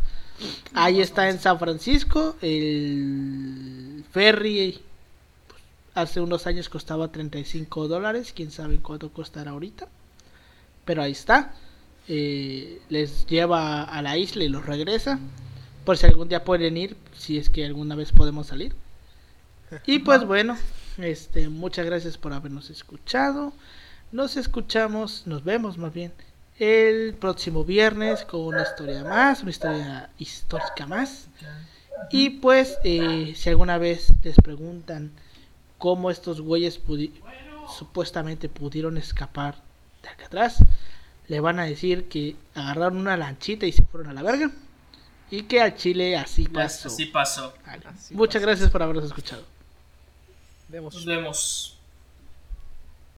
[0.73, 4.81] Ahí está en San Francisco, el ferry
[5.49, 5.63] pues,
[5.95, 9.89] hace unos años costaba 35 dólares, quién sabe cuánto costará ahorita,
[10.87, 11.53] pero ahí está.
[12.09, 15.19] Eh, les lleva a la isla y los regresa.
[15.85, 18.75] Por si algún día pueden ir, si es que alguna vez podemos salir.
[19.87, 20.57] Y pues bueno,
[20.99, 23.53] este, muchas gracias por habernos escuchado.
[24.13, 26.13] Nos escuchamos, nos vemos más bien
[26.59, 31.29] el próximo viernes con una historia más, una historia histórica más.
[32.11, 35.11] Y pues, eh, si alguna vez les preguntan
[35.79, 36.81] cómo estos güeyes
[37.79, 39.57] supuestamente pudieron escapar
[40.03, 40.59] de acá atrás,
[41.31, 44.51] le van a decir que agarraron una lanchita y se fueron a la verga.
[45.31, 46.89] Y que al Chile así pasó.
[46.89, 47.55] Así pasó.
[48.11, 49.45] Muchas gracias por habernos escuchado.
[50.69, 51.79] Nos vemos.